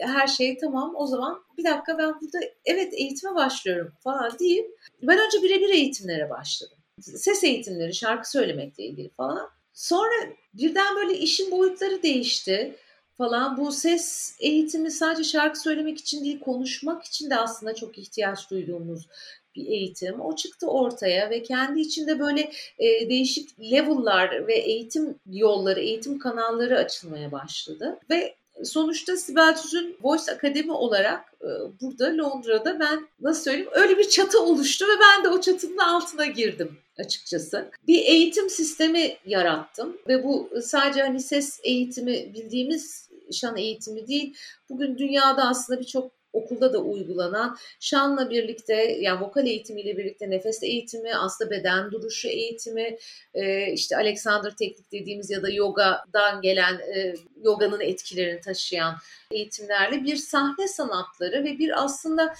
Her 0.00 0.26
şey 0.26 0.58
tamam. 0.58 0.92
O 0.96 1.06
zaman 1.06 1.44
bir 1.58 1.64
dakika 1.64 1.98
ben 1.98 2.20
burada 2.20 2.38
evet 2.64 2.94
eğitime 2.94 3.34
başlıyorum 3.34 3.92
falan 4.04 4.38
deyip 4.38 4.78
ben 5.02 5.18
önce 5.18 5.42
birebir 5.42 5.68
eğitimlere 5.68 6.30
başladım. 6.30 6.78
Ses 7.00 7.44
eğitimleri, 7.44 7.94
şarkı 7.94 8.30
söylemekle 8.30 8.84
ilgili 8.84 9.10
falan. 9.10 9.50
Sonra 9.72 10.14
birden 10.54 10.96
böyle 10.96 11.18
işin 11.18 11.50
boyutları 11.50 12.02
değişti 12.02 12.76
falan. 13.16 13.56
Bu 13.56 13.72
ses 13.72 14.36
eğitimi 14.40 14.90
sadece 14.90 15.24
şarkı 15.24 15.60
söylemek 15.60 15.98
için 15.98 16.24
değil, 16.24 16.40
konuşmak 16.40 17.04
için 17.04 17.30
de 17.30 17.36
aslında 17.36 17.74
çok 17.74 17.98
ihtiyaç 17.98 18.50
duyduğumuz 18.50 19.08
bir 19.56 19.66
eğitim. 19.66 20.20
O 20.20 20.36
çıktı 20.36 20.66
ortaya 20.66 21.30
ve 21.30 21.42
kendi 21.42 21.80
içinde 21.80 22.18
böyle 22.18 22.52
e, 22.78 23.08
değişik 23.08 23.60
level'lar 23.60 24.46
ve 24.46 24.54
eğitim 24.54 25.18
yolları, 25.26 25.80
eğitim 25.80 26.18
kanalları 26.18 26.78
açılmaya 26.78 27.32
başladı. 27.32 27.98
Ve 28.10 28.36
sonuçta 28.64 29.16
Sibel 29.16 29.56
Tüz'ün 29.56 29.96
Voice 30.02 30.32
Akademi 30.32 30.72
olarak 30.72 31.34
e, 31.42 31.48
burada 31.80 32.16
Londra'da 32.16 32.80
ben 32.80 33.08
nasıl 33.20 33.42
söyleyeyim 33.42 33.70
öyle 33.72 33.98
bir 33.98 34.08
çatı 34.08 34.42
oluştu 34.42 34.84
ve 34.84 35.00
ben 35.00 35.24
de 35.24 35.28
o 35.28 35.40
çatının 35.40 35.78
altına 35.78 36.26
girdim 36.26 36.78
açıkçası. 36.98 37.70
Bir 37.86 37.98
eğitim 37.98 38.50
sistemi 38.50 39.16
yarattım 39.26 39.96
ve 40.08 40.24
bu 40.24 40.50
sadece 40.62 41.02
hani 41.02 41.20
ses 41.20 41.60
eğitimi 41.62 42.34
bildiğimiz 42.34 43.10
şan 43.32 43.56
eğitimi 43.56 44.06
değil. 44.06 44.36
Bugün 44.68 44.98
dünyada 44.98 45.48
aslında 45.48 45.80
birçok 45.80 46.12
okulda 46.34 46.72
da 46.72 46.78
uygulanan 46.78 47.56
şanla 47.80 48.30
birlikte 48.30 48.74
yani 49.00 49.20
vokal 49.20 49.46
eğitimiyle 49.46 49.96
birlikte 49.96 50.30
nefes 50.30 50.62
eğitimi, 50.62 51.16
aslında 51.16 51.50
beden 51.50 51.90
duruşu 51.90 52.28
eğitimi, 52.28 52.96
e, 53.34 53.72
işte 53.72 53.96
Alexander 53.96 54.56
teknik 54.56 54.92
dediğimiz 54.92 55.30
ya 55.30 55.42
da 55.42 55.50
yogadan 55.50 56.40
gelen 56.42 56.74
e, 56.74 57.14
yoganın 57.42 57.80
etkilerini 57.80 58.40
taşıyan 58.40 58.96
eğitimlerle 59.30 60.04
bir 60.04 60.16
sahne 60.16 60.68
sanatları 60.68 61.44
ve 61.44 61.58
bir 61.58 61.84
aslında 61.84 62.34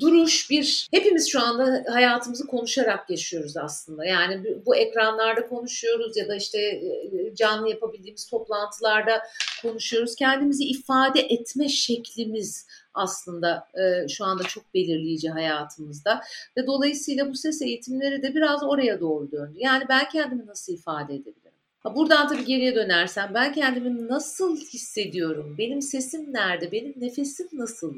duruş 0.00 0.50
bir 0.50 0.88
hepimiz 0.90 1.28
şu 1.28 1.40
anda 1.40 1.84
hayatımızı 1.92 2.46
konuşarak 2.46 3.10
yaşıyoruz 3.10 3.56
aslında. 3.56 4.04
Yani 4.04 4.56
bu 4.66 4.76
ekranlarda 4.76 5.48
konuşuyoruz 5.48 6.16
ya 6.16 6.28
da 6.28 6.36
işte 6.36 6.58
e, 6.58 7.34
canlı 7.34 7.68
yapabildiğimiz 7.68 8.26
toplantılarda 8.26 9.22
konuşuyoruz. 9.62 10.14
Kendimizi 10.14 10.64
ifade 10.64 11.20
etme 11.20 11.68
şeklimiz 11.68 12.66
aslında 12.94 13.68
e, 13.74 14.08
şu 14.08 14.24
anda 14.24 14.42
çok 14.42 14.74
belirleyici 14.74 15.30
hayatımızda 15.30 16.20
ve 16.56 16.66
dolayısıyla 16.66 17.30
bu 17.30 17.34
ses 17.34 17.62
eğitimleri 17.62 18.22
de 18.22 18.34
biraz 18.34 18.62
oraya 18.62 19.00
doğru 19.00 19.32
döndü. 19.32 19.54
Yani 19.58 19.84
ben 19.88 20.08
kendimi 20.08 20.46
nasıl 20.46 20.72
ifade 20.72 21.14
edebilirim? 21.14 21.48
Buradan 21.94 22.28
tabii 22.28 22.44
geriye 22.44 22.74
dönersem 22.74 23.30
ben 23.34 23.52
kendimi 23.52 24.08
nasıl 24.08 24.56
hissediyorum? 24.56 25.54
Benim 25.58 25.82
sesim 25.82 26.32
nerede? 26.32 26.72
Benim 26.72 26.94
nefesim 26.96 27.48
nasıl? 27.52 27.94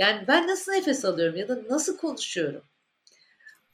Yani 0.00 0.24
ben 0.28 0.46
nasıl 0.46 0.72
nefes 0.72 1.04
alıyorum 1.04 1.36
ya 1.36 1.48
da 1.48 1.58
nasıl 1.68 1.96
konuşuyorum? 1.96 2.62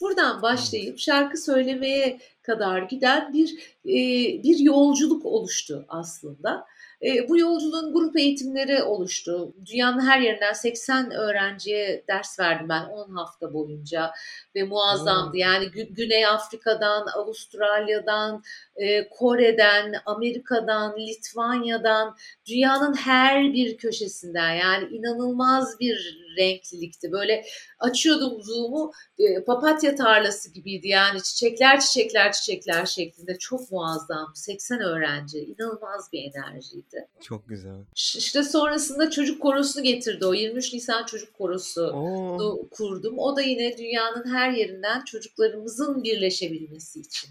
Buradan 0.00 0.42
başlayıp 0.42 0.98
şarkı 0.98 1.38
söylemeye 1.38 2.20
kadar 2.46 2.82
giden 2.82 3.32
bir 3.32 3.76
e, 3.84 3.96
bir 4.42 4.58
yolculuk 4.58 5.26
oluştu 5.26 5.84
aslında. 5.88 6.66
E, 7.02 7.28
bu 7.28 7.38
yolculuğun 7.38 7.92
grup 7.92 8.16
eğitimleri 8.18 8.82
oluştu. 8.82 9.54
Dünyanın 9.66 10.00
her 10.00 10.20
yerinden 10.20 10.52
80 10.52 11.10
öğrenciye 11.10 12.04
ders 12.08 12.40
verdim 12.40 12.68
ben 12.68 12.84
10 12.84 13.16
hafta 13.16 13.52
boyunca 13.52 14.12
ve 14.54 14.62
muazzamdı. 14.62 15.32
Hmm. 15.32 15.38
Yani 15.38 15.64
Gü- 15.64 15.94
Güney 15.94 16.26
Afrika'dan, 16.26 17.06
Avustralya'dan, 17.06 18.42
e, 18.76 19.08
Kore'den, 19.08 19.94
Amerika'dan, 20.06 20.96
Litvanya'dan, 20.98 22.16
dünyanın 22.46 22.94
her 22.94 23.52
bir 23.52 23.76
köşesinden 23.76 24.54
yani 24.54 24.88
inanılmaz 24.94 25.80
bir 25.80 26.26
renklilikti. 26.38 27.12
Böyle 27.12 27.44
açıyordum 27.78 28.42
Zoom'u 28.42 28.92
e, 29.18 29.44
papatya 29.44 29.94
tarlası 29.94 30.52
gibiydi 30.52 30.88
yani 30.88 31.22
çiçekler 31.22 31.80
çiçekler 31.80 32.32
çiçekler 32.36 32.86
şeklinde 32.86 33.38
çok 33.38 33.72
muazzam. 33.72 34.32
80 34.34 34.80
öğrenci 34.80 35.38
inanılmaz 35.38 36.12
bir 36.12 36.32
enerjiydi. 36.32 37.08
Çok 37.20 37.48
güzel. 37.48 37.84
İşte 37.94 38.42
sonrasında 38.42 39.10
çocuk 39.10 39.42
korosunu 39.42 39.82
getirdi 39.82 40.26
o 40.26 40.34
23 40.34 40.72
Nisan 40.72 41.06
çocuk 41.06 41.34
korosu 41.34 41.92
kurdum. 42.70 43.18
O 43.18 43.36
da 43.36 43.42
yine 43.42 43.78
dünyanın 43.78 44.34
her 44.34 44.50
yerinden 44.50 45.04
çocuklarımızın 45.04 46.04
birleşebilmesi 46.04 47.00
için 47.00 47.30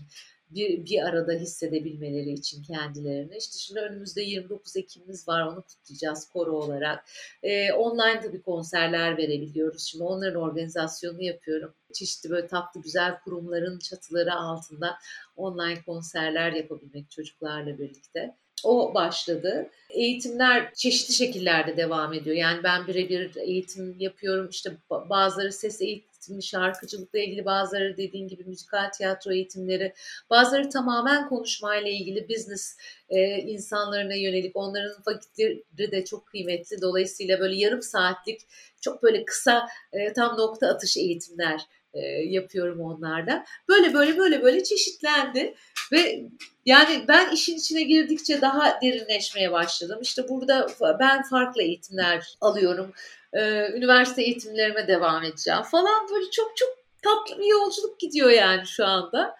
bir, 0.49 0.85
bir 0.85 1.05
arada 1.05 1.33
hissedebilmeleri 1.33 2.31
için 2.31 2.63
kendilerini. 2.63 3.37
İşte 3.37 3.57
şimdi 3.57 3.79
önümüzde 3.79 4.21
29 4.21 4.77
Ekim'imiz 4.77 5.27
var 5.27 5.41
onu 5.41 5.61
kutlayacağız 5.61 6.29
koro 6.29 6.51
olarak. 6.51 7.05
Ee, 7.43 7.73
online 7.73 8.21
tabii 8.21 8.41
konserler 8.41 9.17
verebiliyoruz. 9.17 9.83
Şimdi 9.83 10.03
onların 10.03 10.41
organizasyonunu 10.41 11.21
yapıyorum. 11.21 11.73
Çeşitli 11.95 12.29
böyle 12.29 12.47
tatlı 12.47 12.81
güzel 12.81 13.19
kurumların 13.19 13.79
çatıları 13.79 14.33
altında 14.33 14.97
online 15.35 15.81
konserler 15.85 16.51
yapabilmek 16.51 17.11
çocuklarla 17.11 17.79
birlikte. 17.79 18.35
O 18.63 18.93
başladı. 18.93 19.69
Eğitimler 19.89 20.73
çeşitli 20.73 21.13
şekillerde 21.13 21.77
devam 21.77 22.13
ediyor. 22.13 22.35
Yani 22.35 22.63
ben 22.63 22.87
birebir 22.87 23.35
eğitim 23.35 23.95
yapıyorum. 23.99 24.49
İşte 24.49 24.71
bazıları 24.89 25.51
ses 25.51 25.81
eğitimi, 25.81 26.43
şarkıcılıkla 26.43 27.19
ilgili, 27.19 27.45
bazıları 27.45 27.97
dediğin 27.97 28.27
gibi 28.27 28.43
müzikal 28.43 28.91
tiyatro 28.91 29.31
eğitimleri, 29.31 29.93
bazıları 30.29 30.69
tamamen 30.69 31.29
konuşmayla 31.29 31.89
ilgili 31.89 32.29
business 32.29 32.77
e, 33.09 33.37
insanlarına 33.37 34.15
yönelik. 34.15 34.55
Onların 34.55 34.95
vakitleri 35.07 35.91
de 35.91 36.05
çok 36.05 36.27
kıymetli. 36.27 36.81
Dolayısıyla 36.81 37.39
böyle 37.39 37.55
yarım 37.55 37.81
saatlik 37.81 38.41
çok 38.81 39.03
böyle 39.03 39.25
kısa 39.25 39.67
e, 39.93 40.13
tam 40.13 40.37
nokta 40.37 40.67
atış 40.67 40.97
eğitimler 40.97 41.61
yapıyorum 42.27 42.81
onlarda. 42.81 43.45
Böyle 43.69 43.93
böyle 43.93 44.17
böyle 44.17 44.43
böyle 44.43 44.63
çeşitlendi 44.63 45.55
ve 45.91 46.23
yani 46.65 47.05
ben 47.07 47.31
işin 47.31 47.57
içine 47.57 47.83
girdikçe 47.83 48.41
daha 48.41 48.81
derinleşmeye 48.81 49.51
başladım. 49.51 49.99
İşte 50.01 50.29
burada 50.29 50.67
ben 50.99 51.23
farklı 51.23 51.61
eğitimler 51.61 52.23
alıyorum. 52.41 52.91
Ee, 53.33 53.71
üniversite 53.73 54.23
eğitimlerime 54.23 54.87
devam 54.87 55.23
edeceğim 55.23 55.61
falan. 55.61 56.09
Böyle 56.11 56.31
çok 56.31 56.57
çok 56.57 56.69
tatlı 57.03 57.39
bir 57.39 57.47
yolculuk 57.47 57.99
gidiyor 57.99 58.29
yani 58.29 58.67
şu 58.67 58.85
anda 58.85 59.35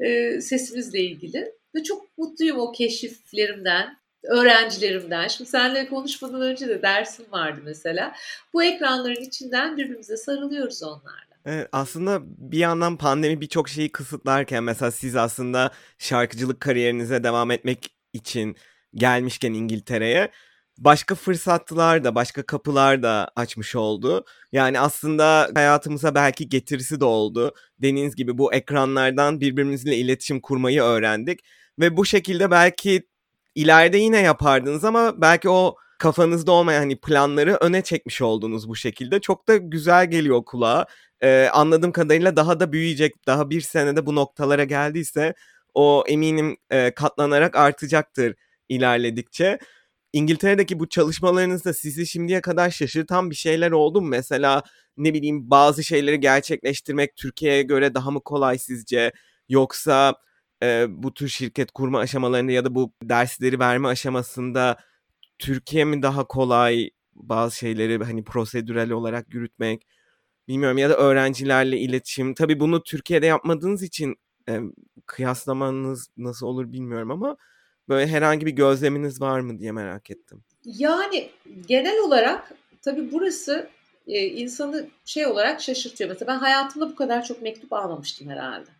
ee, 0.00 0.40
sesimizle 0.40 1.00
ilgili. 1.00 1.54
Ve 1.74 1.82
çok 1.82 2.18
mutluyum 2.18 2.58
o 2.58 2.72
keşiflerimden, 2.72 3.96
öğrencilerimden. 4.22 5.28
Şimdi 5.28 5.50
seninle 5.50 5.88
konuşmadan 5.88 6.42
önce 6.42 6.68
de 6.68 6.82
dersim 6.82 7.26
vardı 7.32 7.60
mesela. 7.64 8.14
Bu 8.52 8.62
ekranların 8.62 9.22
içinden 9.22 9.76
birbirimize 9.76 10.16
sarılıyoruz 10.16 10.82
onlarla. 10.82 11.29
Evet, 11.44 11.68
aslında 11.72 12.20
bir 12.24 12.58
yandan 12.58 12.96
pandemi 12.96 13.40
birçok 13.40 13.68
şeyi 13.68 13.92
kısıtlarken 13.92 14.64
mesela 14.64 14.90
siz 14.90 15.16
aslında 15.16 15.70
şarkıcılık 15.98 16.60
kariyerinize 16.60 17.24
devam 17.24 17.50
etmek 17.50 17.94
için 18.12 18.56
gelmişken 18.94 19.52
İngiltere'ye 19.52 20.30
başka 20.78 21.14
fırsatlar 21.14 22.04
da 22.04 22.14
başka 22.14 22.42
kapılar 22.42 23.02
da 23.02 23.30
açmış 23.36 23.76
oldu. 23.76 24.24
Yani 24.52 24.80
aslında 24.80 25.50
hayatımıza 25.54 26.14
belki 26.14 26.48
getirisi 26.48 27.00
de 27.00 27.04
oldu. 27.04 27.54
Deniz 27.78 28.16
gibi 28.16 28.38
bu 28.38 28.54
ekranlardan 28.54 29.40
birbirimizle 29.40 29.96
iletişim 29.96 30.40
kurmayı 30.40 30.82
öğrendik. 30.82 31.40
Ve 31.78 31.96
bu 31.96 32.04
şekilde 32.04 32.50
belki 32.50 33.02
ileride 33.54 33.98
yine 33.98 34.20
yapardınız 34.20 34.84
ama 34.84 35.20
belki 35.20 35.48
o 35.48 35.76
kafanızda 35.98 36.52
olmayan 36.52 36.80
hani 36.80 37.00
planları 37.00 37.54
öne 37.60 37.82
çekmiş 37.82 38.22
oldunuz 38.22 38.68
bu 38.68 38.76
şekilde. 38.76 39.20
Çok 39.20 39.48
da 39.48 39.56
güzel 39.56 40.10
geliyor 40.10 40.44
kulağa 40.44 40.86
e, 41.22 41.48
anladığım 41.52 41.92
kadarıyla 41.92 42.36
daha 42.36 42.60
da 42.60 42.72
büyüyecek. 42.72 43.26
Daha 43.26 43.50
bir 43.50 43.60
senede 43.60 44.06
bu 44.06 44.14
noktalara 44.14 44.64
geldiyse 44.64 45.34
o 45.74 46.04
eminim 46.08 46.56
e, 46.70 46.90
katlanarak 46.94 47.56
artacaktır 47.56 48.34
ilerledikçe. 48.68 49.58
İngiltere'deki 50.12 50.80
bu 50.80 50.88
çalışmalarınızda 50.88 51.72
sizi 51.72 52.06
şimdiye 52.06 52.40
kadar 52.40 52.70
şaşırtan 52.70 53.30
bir 53.30 53.34
şeyler 53.34 53.70
oldu 53.70 54.00
mu? 54.02 54.08
Mesela 54.08 54.62
ne 54.96 55.14
bileyim 55.14 55.50
bazı 55.50 55.84
şeyleri 55.84 56.20
gerçekleştirmek 56.20 57.16
Türkiye'ye 57.16 57.62
göre 57.62 57.94
daha 57.94 58.10
mı 58.10 58.20
kolay 58.24 58.58
sizce? 58.58 59.12
Yoksa 59.48 60.14
e, 60.62 60.86
bu 60.88 61.14
tür 61.14 61.28
şirket 61.28 61.70
kurma 61.72 61.98
aşamalarında 61.98 62.52
ya 62.52 62.64
da 62.64 62.74
bu 62.74 62.92
dersleri 63.02 63.58
verme 63.58 63.88
aşamasında 63.88 64.76
Türkiye 65.38 65.84
mi 65.84 66.02
daha 66.02 66.24
kolay 66.24 66.90
bazı 67.14 67.56
şeyleri 67.56 68.04
hani 68.04 68.24
prosedürel 68.24 68.90
olarak 68.90 69.34
yürütmek? 69.34 69.86
Bilmiyorum 70.48 70.78
ya 70.78 70.90
da 70.90 70.96
öğrencilerle 70.96 71.78
iletişim. 71.78 72.34
Tabii 72.34 72.60
bunu 72.60 72.82
Türkiye'de 72.82 73.26
yapmadığınız 73.26 73.82
için 73.82 74.16
e, 74.48 74.60
kıyaslamanız 75.06 76.08
nasıl 76.16 76.46
olur 76.46 76.72
bilmiyorum 76.72 77.10
ama 77.10 77.36
böyle 77.88 78.06
herhangi 78.06 78.46
bir 78.46 78.50
gözleminiz 78.50 79.20
var 79.20 79.40
mı 79.40 79.58
diye 79.58 79.72
merak 79.72 80.10
ettim. 80.10 80.44
Yani 80.64 81.30
genel 81.66 81.98
olarak 81.98 82.52
tabii 82.82 83.12
burası 83.12 83.70
e, 84.06 84.26
insanı 84.26 84.86
şey 85.04 85.26
olarak 85.26 85.60
şaşırtıyor. 85.60 86.10
Mesela 86.10 86.32
ben 86.32 86.38
hayatımda 86.38 86.90
bu 86.90 86.94
kadar 86.94 87.24
çok 87.24 87.42
mektup 87.42 87.72
almamıştım 87.72 88.28
herhalde. 88.28 88.70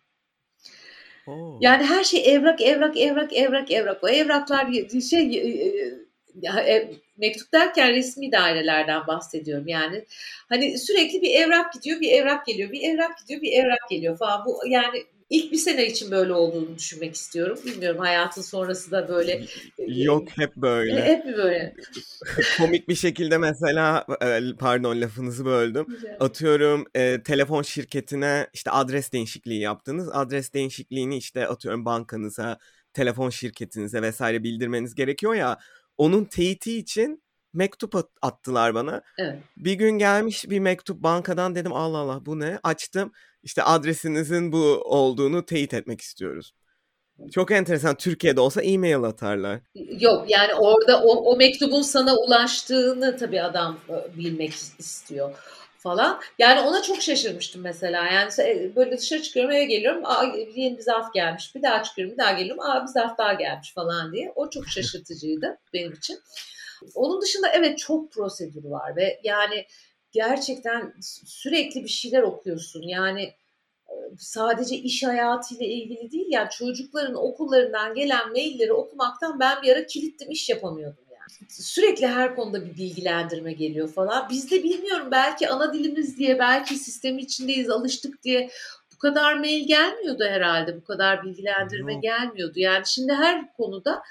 Oo. 1.27 1.57
Yani 1.61 1.83
her 1.83 2.03
şey 2.03 2.35
evrak, 2.35 2.61
evrak, 2.61 2.97
evrak, 2.97 3.33
evrak, 3.33 3.71
evrak. 3.71 4.03
O 4.03 4.09
evraklar 4.09 4.71
şey 5.09 5.37
e, 5.37 6.91
mektup 7.21 7.53
derken 7.53 7.91
resmi 7.91 8.31
dairelerden 8.31 9.07
bahsediyorum 9.07 9.67
yani. 9.67 10.05
Hani 10.49 10.77
sürekli 10.77 11.21
bir 11.21 11.33
evrak 11.33 11.73
gidiyor, 11.73 12.01
bir 12.01 12.11
evrak 12.11 12.45
geliyor, 12.45 12.71
bir 12.71 12.81
evrak 12.81 13.17
gidiyor, 13.17 13.41
bir 13.41 13.51
evrak 13.51 13.89
geliyor 13.89 14.17
falan. 14.17 14.45
Bu 14.45 14.59
yani 14.67 15.05
ilk 15.31 15.51
bir 15.51 15.57
sene 15.57 15.87
için 15.87 16.11
böyle 16.11 16.33
olduğunu 16.33 16.75
düşünmek 16.77 17.15
istiyorum. 17.15 17.59
Bilmiyorum 17.65 17.99
hayatın 17.99 18.41
sonrası 18.41 18.91
da 18.91 19.09
böyle. 19.09 19.31
E, 19.77 19.83
Yok 19.87 20.27
hep 20.29 20.55
böyle. 20.55 20.99
E, 20.99 21.05
hep 21.05 21.25
böyle? 21.25 21.75
Komik 22.57 22.89
bir 22.89 22.95
şekilde 22.95 23.37
mesela 23.37 24.05
pardon 24.59 25.01
lafınızı 25.01 25.45
böldüm. 25.45 25.85
Güzel. 25.87 26.17
Atıyorum 26.19 26.85
e, 26.95 27.23
telefon 27.23 27.61
şirketine 27.61 28.47
işte 28.53 28.71
adres 28.71 29.11
değişikliği 29.11 29.61
yaptınız. 29.61 30.09
Adres 30.13 30.53
değişikliğini 30.53 31.17
işte 31.17 31.47
atıyorum 31.47 31.85
bankanıza, 31.85 32.57
telefon 32.93 33.29
şirketinize 33.29 34.01
vesaire 34.01 34.43
bildirmeniz 34.43 34.95
gerekiyor 34.95 35.33
ya 35.33 35.57
onun 36.01 36.25
teyiti 36.25 36.77
için 36.77 37.23
mektup 37.53 37.95
attılar 38.21 38.73
bana. 38.73 39.01
Evet. 39.17 39.39
Bir 39.57 39.73
gün 39.73 39.91
gelmiş 39.91 40.49
bir 40.49 40.59
mektup 40.59 41.03
bankadan 41.03 41.55
dedim 41.55 41.73
Allah 41.73 41.97
Allah 41.97 42.25
bu 42.25 42.39
ne? 42.39 42.59
Açtım 42.63 43.11
işte 43.43 43.63
adresinizin 43.63 44.51
bu 44.51 44.81
olduğunu 44.85 45.45
teyit 45.45 45.73
etmek 45.73 46.01
istiyoruz. 46.01 46.53
Çok 47.31 47.51
enteresan. 47.51 47.95
Türkiye'de 47.95 48.41
olsa 48.41 48.61
e-mail 48.61 49.03
atarlar. 49.03 49.59
Yok 49.99 50.29
yani 50.29 50.53
orada 50.53 51.03
o, 51.03 51.31
o 51.31 51.37
mektubun 51.37 51.81
sana 51.81 52.15
ulaştığını 52.15 53.17
tabii 53.17 53.41
adam 53.41 53.77
bilmek 54.17 54.53
istiyor 54.53 55.35
falan. 55.81 56.21
Yani 56.39 56.61
ona 56.61 56.81
çok 56.81 57.01
şaşırmıştım 57.01 57.61
mesela. 57.61 58.05
Yani 58.05 58.31
e, 58.39 58.75
böyle 58.75 58.97
dışarı 58.97 59.21
çıkıyorum 59.21 59.51
eve 59.51 59.65
geliyorum. 59.65 60.05
Aa, 60.05 60.23
yeni 60.55 60.77
bir 60.77 60.83
zarf 60.83 61.13
gelmiş. 61.13 61.55
Bir 61.55 61.61
daha 61.61 61.83
çıkıyorum 61.83 62.13
bir 62.13 62.17
daha 62.17 62.31
geliyorum. 62.31 62.63
Aa 62.63 62.83
bir 62.83 62.87
zarf 62.87 63.17
daha 63.17 63.33
gelmiş 63.33 63.73
falan 63.73 64.13
diye. 64.13 64.31
O 64.35 64.49
çok 64.49 64.67
şaşırtıcıydı 64.69 65.57
benim 65.73 65.93
için. 65.93 66.19
Onun 66.95 67.21
dışında 67.21 67.47
evet 67.47 67.77
çok 67.77 68.11
prosedür 68.11 68.63
var 68.63 68.95
ve 68.95 69.19
yani 69.23 69.65
gerçekten 70.11 70.93
sürekli 71.25 71.83
bir 71.83 71.89
şeyler 71.89 72.21
okuyorsun. 72.21 72.81
Yani 72.81 73.23
e, 73.89 73.93
sadece 74.17 74.75
iş 74.75 75.03
hayatıyla 75.03 75.65
ilgili 75.65 76.11
değil 76.11 76.27
yani 76.29 76.49
çocukların 76.49 77.15
okullarından 77.15 77.93
gelen 77.93 78.31
mailleri 78.31 78.73
okumaktan 78.73 79.39
ben 79.39 79.61
bir 79.61 79.71
ara 79.71 79.85
kilittim 79.85 80.31
iş 80.31 80.49
yapamıyordum 80.49 81.10
sürekli 81.49 82.07
her 82.07 82.35
konuda 82.35 82.65
bir 82.65 82.77
bilgilendirme 82.77 83.53
geliyor 83.53 83.93
falan. 83.93 84.27
Biz 84.29 84.51
de 84.51 84.63
bilmiyorum 84.63 85.07
belki 85.11 85.49
ana 85.49 85.73
dilimiz 85.73 86.17
diye 86.17 86.39
belki 86.39 86.75
sistem 86.75 87.17
içindeyiz 87.17 87.69
alıştık 87.69 88.23
diye 88.23 88.49
bu 88.93 88.97
kadar 88.97 89.33
mail 89.33 89.67
gelmiyordu 89.67 90.23
herhalde. 90.23 90.75
Bu 90.75 90.83
kadar 90.83 91.23
bilgilendirme 91.23 91.93
Yok. 91.93 92.03
gelmiyordu. 92.03 92.59
Yani 92.59 92.87
şimdi 92.87 93.13
her 93.13 93.53
konuda 93.53 94.01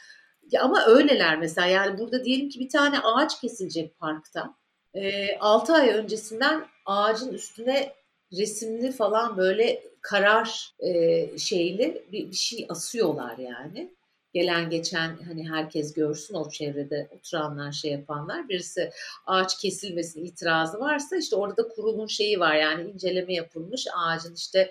ya 0.50 0.62
ama 0.62 0.86
öyleler 0.86 1.38
mesela 1.38 1.66
yani 1.66 1.98
burada 1.98 2.24
diyelim 2.24 2.48
ki 2.48 2.60
bir 2.60 2.68
tane 2.68 2.98
ağaç 2.98 3.40
kesilecek 3.40 3.98
parkta. 3.98 4.54
E, 4.94 5.36
6 5.38 5.74
ay 5.74 5.88
öncesinden 5.88 6.66
ağacın 6.86 7.32
üstüne 7.32 7.92
resimli 8.32 8.92
falan 8.92 9.36
böyle 9.36 9.82
karar 10.00 10.74
e, 10.78 11.38
şeyli 11.38 12.04
bir, 12.12 12.30
bir 12.30 12.36
şey 12.36 12.66
asıyorlar 12.68 13.38
yani 13.38 13.94
gelen 14.34 14.70
geçen 14.70 15.16
hani 15.26 15.50
herkes 15.50 15.94
görsün 15.94 16.34
o 16.34 16.50
çevrede 16.50 17.08
oturanlar 17.10 17.72
şey 17.72 17.92
yapanlar 17.92 18.48
birisi 18.48 18.90
ağaç 19.26 19.58
kesilmesin 19.58 20.24
itirazı 20.24 20.80
varsa 20.80 21.16
işte 21.16 21.36
orada 21.36 21.68
kurulun 21.68 22.06
şeyi 22.06 22.40
var 22.40 22.54
yani 22.54 22.90
inceleme 22.90 23.34
yapılmış 23.34 23.86
ağacın 23.96 24.34
işte 24.34 24.70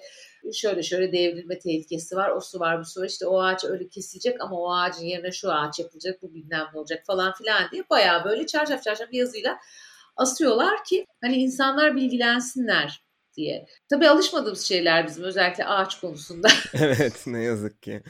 şöyle 0.54 0.84
şöyle 0.84 1.12
devrilme 1.12 1.60
tehlikesi 1.60 2.15
var 2.15 2.30
o 2.30 2.41
su 2.41 2.60
var 2.60 2.80
bu 2.80 2.86
su 2.86 3.02
var 3.02 3.08
işte 3.08 3.28
o 3.28 3.41
ağaç 3.41 3.65
öyle 3.65 3.88
kesilecek 3.88 4.41
ama 4.41 4.60
o 4.60 4.74
ağacın 4.74 5.06
yerine 5.06 5.32
şu 5.32 5.52
ağaç 5.52 5.80
yapılacak 5.80 6.22
bu 6.22 6.34
bilmem 6.34 6.67
ne 6.74 6.80
olacak 6.80 7.04
falan 7.06 7.34
filan 7.34 7.72
diye 7.72 7.84
baya 7.89 8.26
böyle 8.26 8.48
çarşaf 8.48 8.84
çarşaf 8.84 9.13
yazıyla 9.13 9.60
asıyorlar 10.15 10.84
ki 10.84 11.06
hani 11.22 11.36
insanlar 11.36 11.95
bilgilensinler 11.95 13.04
diye. 13.38 13.65
Tabii 13.89 14.10
alışmadığımız 14.10 14.62
şeyler 14.62 15.08
bizim 15.08 15.24
özellikle 15.24 15.65
ağaç 15.65 16.00
konusunda. 16.00 16.48
evet 16.74 17.24
ne 17.28 17.43
yazık 17.43 17.82
ki. 17.82 18.04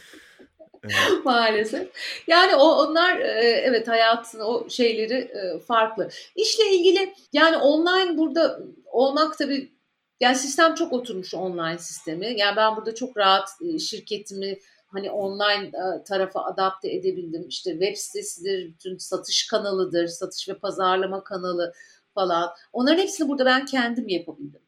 Maalesef. 1.25 1.89
Yani 2.27 2.55
o 2.55 2.65
onlar 2.65 3.17
e, 3.17 3.41
evet 3.41 3.87
hayatın 3.87 4.39
o 4.39 4.69
şeyleri 4.69 5.13
e, 5.13 5.59
farklı. 5.59 6.09
İşle 6.35 6.75
ilgili 6.75 7.13
yani 7.33 7.57
online 7.57 8.17
burada 8.17 8.59
olmak 8.85 9.37
tabii 9.37 9.71
yani 10.19 10.35
sistem 10.35 10.75
çok 10.75 10.93
oturmuş 10.93 11.33
online 11.33 11.77
sistemi. 11.77 12.39
Yani 12.39 12.55
ben 12.55 12.75
burada 12.75 12.95
çok 12.95 13.17
rahat 13.17 13.49
e, 13.61 13.79
şirketimi 13.79 14.59
hani 14.87 15.11
online 15.11 15.71
tarafa 16.07 16.45
adapte 16.45 16.93
edebildim. 16.93 17.47
İşte 17.47 17.71
web 17.71 17.95
sitesidir, 17.95 18.67
bütün 18.67 18.97
satış 18.97 19.47
kanalıdır, 19.47 20.07
satış 20.07 20.49
ve 20.49 20.53
pazarlama 20.53 21.23
kanalı 21.23 21.73
falan. 22.13 22.49
Onların 22.73 23.01
hepsini 23.01 23.29
burada 23.29 23.45
ben 23.45 23.65
kendim 23.65 24.07
yapabildim. 24.07 24.61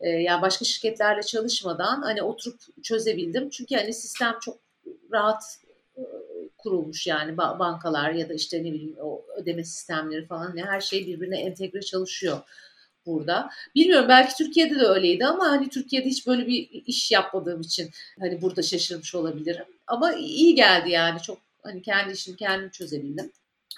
Yani 0.00 0.42
başka 0.42 0.64
şirketlerle 0.64 1.22
çalışmadan 1.22 2.02
hani 2.02 2.22
oturup 2.22 2.60
çözebildim. 2.82 3.50
Çünkü 3.50 3.76
hani 3.76 3.92
sistem 3.92 4.36
çok 4.40 4.67
rahat 5.12 5.42
kurulmuş 6.58 7.06
yani 7.06 7.36
bankalar 7.36 8.10
ya 8.10 8.28
da 8.28 8.34
işte 8.34 8.58
ne 8.58 8.72
bileyim 8.72 8.96
o 9.02 9.24
ödeme 9.36 9.64
sistemleri 9.64 10.26
falan 10.26 10.56
ne 10.56 10.64
her 10.64 10.80
şey 10.80 11.06
birbirine 11.06 11.40
entegre 11.40 11.80
çalışıyor 11.80 12.38
burada. 13.06 13.50
Bilmiyorum 13.74 14.06
belki 14.08 14.36
Türkiye'de 14.36 14.80
de 14.80 14.84
öyleydi 14.86 15.26
ama 15.26 15.50
hani 15.50 15.68
Türkiye'de 15.68 16.08
hiç 16.08 16.26
böyle 16.26 16.46
bir 16.46 16.68
iş 16.70 17.10
yapmadığım 17.10 17.60
için 17.60 17.90
hani 18.20 18.42
burada 18.42 18.62
şaşırmış 18.62 19.14
olabilirim. 19.14 19.64
Ama 19.86 20.12
iyi 20.12 20.54
geldi 20.54 20.90
yani 20.90 21.22
çok 21.22 21.38
hani 21.62 21.82
kendi 21.82 22.12
işimi 22.12 22.36
kendim 22.36 22.70
çözebildim. 22.70 23.32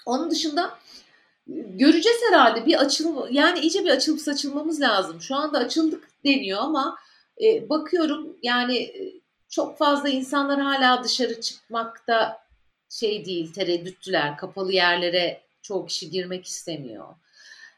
Onun 0.05 0.31
dışında 0.31 0.79
göreceğiz 1.47 2.17
herhalde 2.29 2.65
bir 2.65 2.75
açılma 2.75 3.27
yani 3.31 3.59
iyice 3.59 3.85
bir 3.85 3.89
açılıp 3.89 4.21
saçılmamız 4.21 4.81
lazım. 4.81 5.21
Şu 5.21 5.35
anda 5.35 5.57
açıldık 5.57 6.07
deniyor 6.25 6.59
ama 6.61 6.97
e, 7.43 7.69
bakıyorum 7.69 8.37
yani 8.43 8.77
e, 8.77 9.20
çok 9.51 9.77
fazla 9.77 10.09
insanlar 10.09 10.61
hala 10.61 11.03
dışarı 11.03 11.41
çıkmakta 11.41 12.41
şey 12.89 13.25
değil 13.25 13.53
tereddüttüler. 13.53 14.37
Kapalı 14.37 14.73
yerlere 14.73 15.41
çoğu 15.61 15.85
kişi 15.85 16.09
girmek 16.09 16.45
istemiyor. 16.45 17.07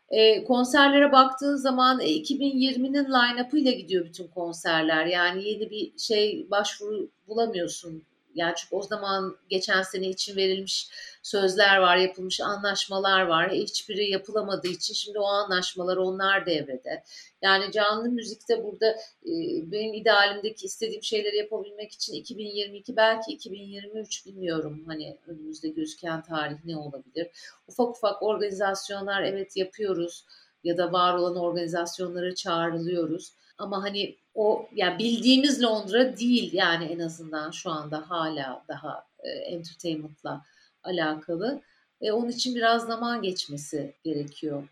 E, 0.10 0.44
konserlere 0.44 1.12
baktığın 1.12 1.56
zaman 1.56 2.00
e, 2.00 2.06
2020'nin 2.06 3.06
line-up'ı 3.06 3.58
ile 3.58 3.72
gidiyor 3.72 4.06
bütün 4.06 4.28
konserler. 4.28 5.06
Yani 5.06 5.50
yeni 5.50 5.70
bir 5.70 5.98
şey 5.98 6.48
başvuru 6.52 7.10
bulamıyorsun 7.28 8.04
yani 8.36 8.54
çünkü 8.58 8.76
o 8.76 8.82
zaman 8.82 9.38
geçen 9.50 9.82
sene 9.82 10.08
için 10.08 10.36
verilmiş 10.36 10.90
sözler 11.24 11.78
var, 11.78 11.98
yapılmış 11.98 12.42
anlaşmalar 12.42 13.22
var. 13.22 13.52
Hiçbiri 13.52 14.10
yapılamadığı 14.10 14.68
için 14.68 14.94
şimdi 14.94 15.20
o 15.20 15.26
anlaşmalar 15.26 15.98
onlar 15.98 16.46
devrede. 16.46 17.04
Yani 17.42 17.72
canlı 17.72 18.10
müzikte 18.10 18.64
burada 18.64 18.88
e, 19.26 19.32
benim 19.72 19.94
idealimdeki 19.94 20.66
istediğim 20.66 21.04
şeyleri 21.04 21.38
yapabilmek 21.38 21.92
için 21.92 22.14
2022 22.14 22.96
belki 22.96 23.32
2023 23.32 24.26
bilmiyorum 24.26 24.84
hani 24.88 25.18
önümüzde 25.28 25.70
gözüken 25.70 26.24
tarih 26.24 26.58
ne 26.66 26.78
olabilir. 26.78 27.28
Ufak 27.68 27.90
ufak 27.90 28.24
organizasyonlar 28.24 29.24
evet 29.24 29.58
yapıyoruz 29.58 30.26
ya 30.64 30.78
da 30.78 30.92
var 30.92 31.14
olan 31.14 31.36
organizasyonlara 31.36 32.36
çağrılıyoruz. 32.36 33.34
Ama 33.58 33.84
hani 33.84 34.16
o 34.34 34.70
yani 34.76 35.00
bildiğimiz 35.00 35.64
Londra 35.64 36.18
değil 36.18 36.54
yani 36.54 36.86
en 36.86 37.00
azından 37.00 37.52
şu 37.52 37.70
anda 37.70 38.10
hala 38.10 38.64
daha 38.68 39.06
e, 39.24 39.30
entertainment'la 39.30 40.46
alakalı. 40.84 41.62
E, 42.02 42.12
onun 42.12 42.30
için 42.30 42.56
biraz 42.56 42.86
zaman 42.86 43.22
geçmesi 43.22 43.94
gerekiyor. 44.04 44.64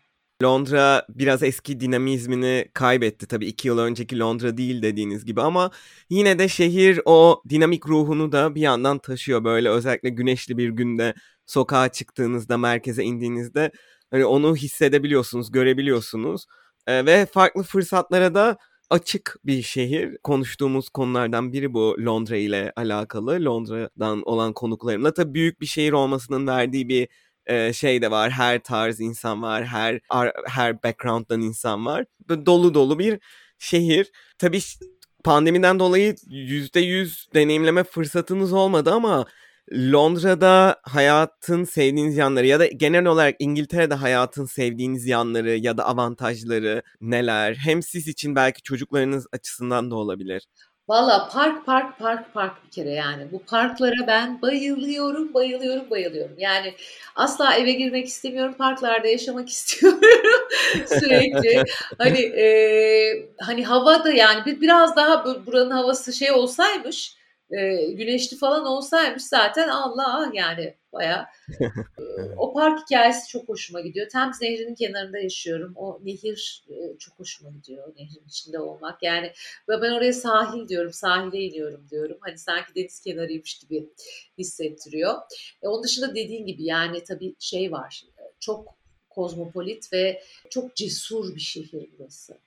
Londra 0.42 1.06
biraz 1.08 1.42
eski 1.42 1.80
dinamizmini 1.80 2.68
kaybetti. 2.74 3.26
Tabii 3.26 3.46
iki 3.46 3.68
yıl 3.68 3.78
önceki 3.78 4.18
Londra 4.18 4.56
değil 4.56 4.82
dediğiniz 4.82 5.24
gibi 5.24 5.42
ama 5.42 5.70
yine 6.10 6.38
de 6.38 6.48
şehir 6.48 7.00
o 7.04 7.42
dinamik 7.48 7.86
ruhunu 7.88 8.32
da 8.32 8.54
bir 8.54 8.60
yandan 8.60 8.98
taşıyor. 8.98 9.44
Böyle 9.44 9.68
özellikle 9.70 10.08
güneşli 10.08 10.58
bir 10.58 10.68
günde 10.68 11.14
sokağa 11.46 11.88
çıktığınızda, 11.88 12.58
merkeze 12.58 13.04
indiğinizde 13.04 13.72
hani 14.10 14.24
onu 14.24 14.56
hissedebiliyorsunuz, 14.56 15.52
görebiliyorsunuz. 15.52 16.46
E, 16.86 17.06
ve 17.06 17.26
farklı 17.26 17.62
fırsatlara 17.62 18.34
da 18.34 18.56
açık 18.92 19.36
bir 19.44 19.62
şehir. 19.62 20.18
Konuştuğumuz 20.22 20.88
konulardan 20.88 21.52
biri 21.52 21.74
bu 21.74 21.96
Londra 21.98 22.36
ile 22.36 22.72
alakalı. 22.76 23.44
Londra'dan 23.44 24.22
olan 24.22 24.52
konuklarımla. 24.52 25.14
Tabii 25.14 25.34
büyük 25.34 25.60
bir 25.60 25.66
şehir 25.66 25.92
olmasının 25.92 26.46
verdiği 26.46 26.88
bir 26.88 27.08
e, 27.46 27.72
şey 27.72 28.02
de 28.02 28.10
var. 28.10 28.30
Her 28.30 28.62
tarz 28.62 29.00
insan 29.00 29.42
var. 29.42 29.64
Her 29.64 30.00
her 30.46 30.82
background'dan 30.82 31.40
insan 31.40 31.86
var. 31.86 32.04
Dolu 32.28 32.74
dolu 32.74 32.98
bir 32.98 33.20
şehir. 33.58 34.12
Tabii 34.38 34.60
pandemiden 35.24 35.78
dolayı 35.78 36.14
%100 36.14 37.34
deneyimleme 37.34 37.84
fırsatınız 37.84 38.52
olmadı 38.52 38.92
ama 38.92 39.26
Londra'da 39.72 40.76
hayatın 40.82 41.64
sevdiğiniz 41.64 42.16
yanları 42.16 42.46
ya 42.46 42.60
da 42.60 42.66
genel 42.66 43.06
olarak 43.06 43.36
İngiltere'de 43.38 43.94
hayatın 43.94 44.44
sevdiğiniz 44.44 45.06
yanları 45.06 45.56
ya 45.56 45.76
da 45.78 45.86
avantajları 45.86 46.82
neler? 47.00 47.54
Hem 47.54 47.82
siz 47.82 48.08
için 48.08 48.36
belki 48.36 48.62
çocuklarınız 48.62 49.26
açısından 49.32 49.90
da 49.90 49.96
olabilir. 49.96 50.46
Valla 50.88 51.28
park 51.32 51.66
park 51.66 51.98
park 51.98 52.34
park 52.34 52.64
bir 52.64 52.70
kere 52.70 52.90
yani. 52.90 53.32
Bu 53.32 53.42
parklara 53.44 54.06
ben 54.06 54.42
bayılıyorum, 54.42 55.34
bayılıyorum, 55.34 55.90
bayılıyorum. 55.90 56.38
Yani 56.38 56.74
asla 57.16 57.54
eve 57.54 57.72
girmek 57.72 58.06
istemiyorum. 58.06 58.54
Parklarda 58.58 59.08
yaşamak 59.08 59.48
istiyorum 59.48 60.00
sürekli. 60.86 61.64
hani 61.98 62.20
e, 62.20 62.46
hani 63.40 63.64
hava 63.64 64.04
da 64.04 64.12
yani 64.12 64.44
bir, 64.46 64.60
biraz 64.60 64.96
daha 64.96 65.24
buranın 65.46 65.70
havası 65.70 66.12
şey 66.12 66.32
olsaymış 66.32 67.21
e, 67.52 67.86
güneşli 67.92 68.36
falan 68.36 68.66
olsaymış 68.66 69.22
zaten 69.22 69.68
Allah 69.68 70.30
yani 70.34 70.74
baya 70.92 71.26
e, 71.98 72.02
o 72.36 72.52
park 72.52 72.80
hikayesi 72.80 73.28
çok 73.28 73.48
hoşuma 73.48 73.80
gidiyor. 73.80 74.08
Thames 74.08 74.42
Nehri'nin 74.42 74.74
kenarında 74.74 75.18
yaşıyorum. 75.18 75.72
O 75.76 76.00
nehir 76.04 76.64
e, 76.68 76.98
çok 76.98 77.18
hoşuma 77.18 77.50
gidiyor. 77.50 77.88
Nehrin 77.96 78.24
içinde 78.28 78.58
olmak. 78.58 79.02
Yani 79.02 79.32
ve 79.68 79.82
ben 79.82 79.92
oraya 79.92 80.12
sahil 80.12 80.68
diyorum. 80.68 80.92
Sahile 80.92 81.38
iniyorum 81.38 81.86
diyorum. 81.90 82.16
Hani 82.20 82.38
sanki 82.38 82.74
deniz 82.74 83.00
kenarıymış 83.00 83.58
gibi 83.58 83.88
hissettiriyor. 84.38 85.14
E, 85.62 85.68
onun 85.68 85.82
dışında 85.82 86.14
dediğin 86.14 86.46
gibi 86.46 86.64
yani 86.64 87.04
tabii 87.04 87.34
şey 87.38 87.72
var. 87.72 88.04
Çok 88.40 88.74
kozmopolit 89.10 89.92
ve 89.92 90.22
çok 90.50 90.76
cesur 90.76 91.34
bir 91.34 91.40
şehir 91.40 91.90
burası. 91.98 92.38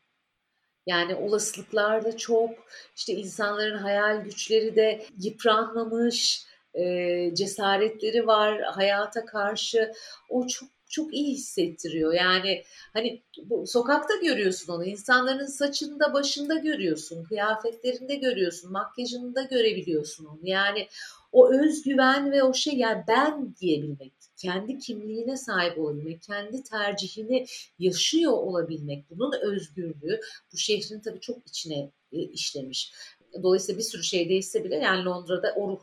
Yani 0.85 1.15
olasılıklar 1.15 2.05
da 2.05 2.17
çok, 2.17 2.49
işte 2.95 3.13
insanların 3.13 3.77
hayal 3.77 4.21
güçleri 4.21 4.75
de 4.75 5.05
yıpranmamış, 5.19 6.45
e, 6.73 7.35
cesaretleri 7.35 8.27
var 8.27 8.61
hayata 8.61 9.25
karşı. 9.25 9.91
O 10.29 10.47
çok 10.47 10.69
çok 10.89 11.13
iyi 11.13 11.33
hissettiriyor. 11.33 12.13
Yani 12.13 12.63
hani 12.93 13.23
bu, 13.43 13.67
sokakta 13.67 14.15
görüyorsun 14.15 14.73
onu. 14.73 14.85
insanların 14.85 15.45
saçında, 15.45 16.13
başında 16.13 16.55
görüyorsun. 16.55 17.23
Kıyafetlerinde 17.23 18.15
görüyorsun. 18.15 18.71
Makyajında 18.71 19.41
görebiliyorsun 19.41 20.25
onu. 20.25 20.39
Yani 20.43 20.87
o 21.35 21.53
özgüven 21.53 22.31
ve 22.31 22.43
o 22.43 22.53
şey 22.53 22.73
yani 22.73 23.03
ben 23.07 23.55
diyebilmek 23.61 24.13
kendi 24.37 24.79
kimliğine 24.79 25.37
sahip 25.37 25.79
olabilmek, 25.79 26.21
kendi 26.21 26.63
tercihini 26.63 27.45
yaşıyor 27.79 28.31
olabilmek, 28.31 29.09
bunun 29.09 29.33
özgürlüğü 29.41 30.19
bu 30.53 30.57
şehrin 30.57 30.99
tabii 30.99 31.19
çok 31.19 31.47
içine 31.47 31.91
e, 32.11 32.17
işlemiş. 32.17 32.93
Dolayısıyla 33.43 33.79
bir 33.79 33.83
sürü 33.83 34.03
şey 34.03 34.29
değişse 34.29 34.63
bile 34.63 34.75
yani 34.75 35.05
Londra'da 35.05 35.53
o 35.55 35.69
ruh 35.69 35.81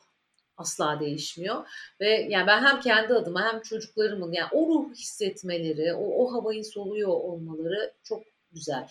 asla 0.57 1.01
değişmiyor 1.01 1.67
ve 2.01 2.09
yani 2.31 2.47
ben 2.47 2.63
hem 2.63 2.81
kendi 2.81 3.15
adıma 3.15 3.53
hem 3.53 3.61
çocuklarımın 3.63 4.33
yani 4.33 4.49
o 4.53 4.67
ruh 4.69 4.95
hissetmeleri, 4.95 5.95
o, 5.95 6.25
o 6.25 6.33
havayı 6.33 6.65
soluyor 6.65 7.09
olmaları 7.09 7.93
çok 8.03 8.23
güzel. 8.53 8.89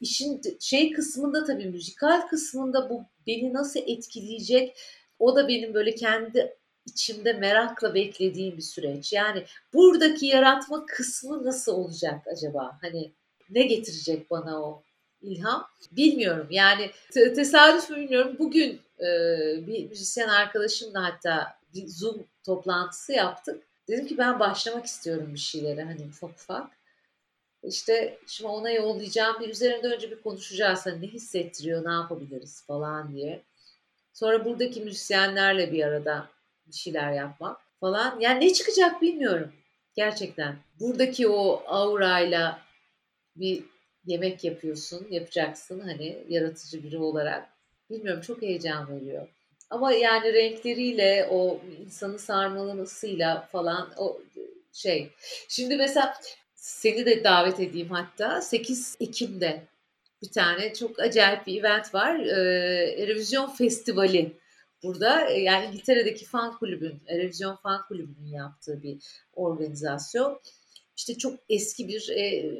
İşin 0.00 0.42
şey 0.60 0.92
kısmında 0.92 1.44
tabii 1.44 1.66
müzikal 1.66 2.20
kısmında 2.28 2.90
bu 2.90 3.04
beni 3.26 3.52
nasıl 3.52 3.80
etkileyecek 3.86 4.76
o 5.24 5.36
da 5.36 5.48
benim 5.48 5.74
böyle 5.74 5.94
kendi 5.94 6.56
içimde 6.86 7.32
merakla 7.32 7.94
beklediğim 7.94 8.56
bir 8.56 8.62
süreç. 8.62 9.12
Yani 9.12 9.44
buradaki 9.74 10.26
yaratma 10.26 10.86
kısmı 10.86 11.44
nasıl 11.44 11.72
olacak 11.72 12.26
acaba? 12.26 12.78
Hani 12.80 13.12
ne 13.50 13.62
getirecek 13.62 14.30
bana 14.30 14.62
o 14.62 14.82
ilham? 15.22 15.68
Bilmiyorum. 15.92 16.46
Yani 16.50 16.90
tesadüf 17.12 17.90
mü 17.90 17.96
bilmiyorum. 17.96 18.36
Bugün 18.38 18.80
e, 19.00 19.06
bir 19.66 19.88
müzisyen 19.88 20.28
arkadaşımla 20.28 21.04
hatta 21.04 21.56
bir 21.74 21.88
Zoom 21.88 22.24
toplantısı 22.46 23.12
yaptık. 23.12 23.62
Dedim 23.88 24.06
ki 24.06 24.18
ben 24.18 24.40
başlamak 24.40 24.86
istiyorum 24.86 25.30
bir 25.34 25.38
şeylere 25.38 25.82
hani 25.84 26.00
ufak 26.08 26.30
ufak. 26.30 26.70
İşte 27.62 28.18
şimdi 28.26 28.48
ona 28.50 28.70
yollayacağım 28.70 29.40
bir 29.40 29.48
üzerinde 29.48 29.86
önce 29.86 30.10
bir 30.10 30.22
konuşacağız. 30.22 30.86
Hani 30.86 31.02
ne 31.02 31.06
hissettiriyor, 31.06 31.84
ne 31.84 31.92
yapabiliriz 31.92 32.62
falan 32.66 33.14
diye. 33.14 33.42
Sonra 34.14 34.44
buradaki 34.44 34.80
müzisyenlerle 34.80 35.72
bir 35.72 35.84
arada 35.84 36.28
bir 36.66 36.72
şeyler 36.72 37.12
yapmak 37.12 37.60
falan. 37.80 38.20
Yani 38.20 38.44
ne 38.44 38.52
çıkacak 38.52 39.02
bilmiyorum 39.02 39.52
gerçekten. 39.94 40.56
Buradaki 40.80 41.28
o 41.28 41.62
aurayla 41.66 42.60
bir 43.36 43.64
yemek 44.04 44.44
yapıyorsun, 44.44 45.06
yapacaksın 45.10 45.80
hani 45.80 46.24
yaratıcı 46.28 46.82
biri 46.82 46.98
olarak. 46.98 47.48
Bilmiyorum 47.90 48.20
çok 48.20 48.42
heyecan 48.42 48.96
veriyor. 48.96 49.28
Ama 49.70 49.92
yani 49.92 50.32
renkleriyle 50.32 51.28
o 51.30 51.60
insanı 51.80 52.18
sarmalamasıyla 52.18 53.48
falan 53.52 53.92
o 53.96 54.20
şey. 54.72 55.10
Şimdi 55.48 55.76
mesela 55.76 56.14
seni 56.54 57.06
de 57.06 57.24
davet 57.24 57.60
edeyim 57.60 57.90
hatta 57.90 58.40
8 58.40 58.96
Ekim'de 59.00 59.62
bir 60.24 60.30
tane 60.30 60.74
çok 60.74 61.00
acayip 61.00 61.46
bir 61.46 61.60
event 61.60 61.94
var. 61.94 62.18
Ee, 62.18 63.06
Revizyon 63.06 63.50
Festivali 63.50 64.38
burada 64.82 65.30
e, 65.30 65.40
yani 65.40 65.66
İngiltere'deki 65.66 66.24
fan 66.24 66.58
kulübün, 66.58 67.02
Revizyon 67.08 67.56
fan 67.56 67.82
kulübünün 67.88 68.32
yaptığı 68.32 68.82
bir 68.82 68.98
organizasyon. 69.32 70.40
İşte 70.96 71.18
çok 71.18 71.40
eski 71.48 71.88
bir 71.88 72.08
e, 72.08 72.50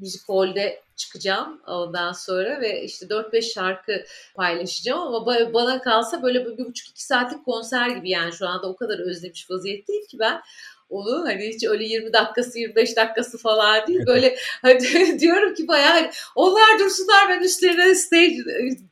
müzik 0.00 0.28
holde 0.28 0.82
çıkacağım 0.96 1.60
ondan 1.66 2.12
sonra 2.12 2.60
ve 2.60 2.84
işte 2.84 3.06
4-5 3.06 3.42
şarkı 3.42 4.04
paylaşacağım 4.34 5.00
ama 5.00 5.26
bana 5.54 5.82
kalsa 5.82 6.22
böyle 6.22 6.46
bir 6.46 6.64
buçuk 6.64 6.88
iki 6.88 7.04
saatlik 7.04 7.44
konser 7.44 7.88
gibi 7.88 8.10
yani 8.10 8.32
şu 8.32 8.48
anda 8.48 8.68
o 8.68 8.76
kadar 8.76 8.98
özlemiş 8.98 9.50
vaziyetteyim 9.50 10.06
ki 10.06 10.18
ben 10.18 10.40
onu 10.88 11.24
hani 11.24 11.48
hiç 11.48 11.64
öyle 11.64 11.84
20 11.84 12.12
dakikası 12.12 12.58
25 12.58 12.96
dakikası 12.96 13.38
falan 13.38 13.86
değil. 13.86 14.06
Böyle 14.06 14.36
hani 14.62 14.80
diyorum 15.20 15.54
ki 15.54 15.68
bayağı 15.68 15.92
hani 15.92 16.10
onlar 16.34 16.78
dursunlar 16.78 17.28
ben 17.28 17.40
üstlerine 17.40 17.94
stage 17.94 18.36